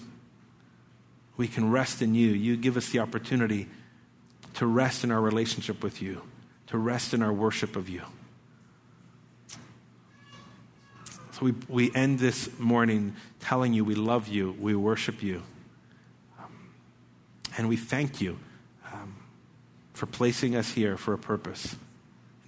We 1.36 1.50
can 1.50 1.70
rest 1.70 2.02
in 2.02 2.16
you. 2.16 2.30
You 2.30 2.56
give 2.56 2.78
us 2.78 2.88
the 2.88 3.00
opportunity 3.00 3.68
to 4.54 4.66
rest 4.66 5.04
in 5.04 5.12
our 5.12 5.20
relationship 5.20 5.84
with 5.84 6.02
you, 6.02 6.22
to 6.68 6.78
rest 6.78 7.14
in 7.14 7.22
our 7.22 7.34
worship 7.34 7.76
of 7.76 7.89
you. 7.89 8.04
So 11.34 11.41
we, 11.41 11.54
we 11.68 11.93
end 11.93 12.20
this 12.20 12.58
morning 12.58 13.14
telling 13.41 13.74
you 13.74 13.84
we 13.84 13.95
love 13.95 14.30
you, 14.30 14.56
we 14.58 14.74
worship 14.74 15.22
you, 15.22 15.43
um, 16.39 16.70
and 17.58 17.68
we 17.68 17.76
thank 17.76 18.22
you 18.22 18.39
um, 18.93 19.18
for 19.91 20.06
placing 20.06 20.56
us 20.56 20.72
here 20.72 20.95
for 20.95 21.14
a 21.14 21.18
purpose. 21.18 21.76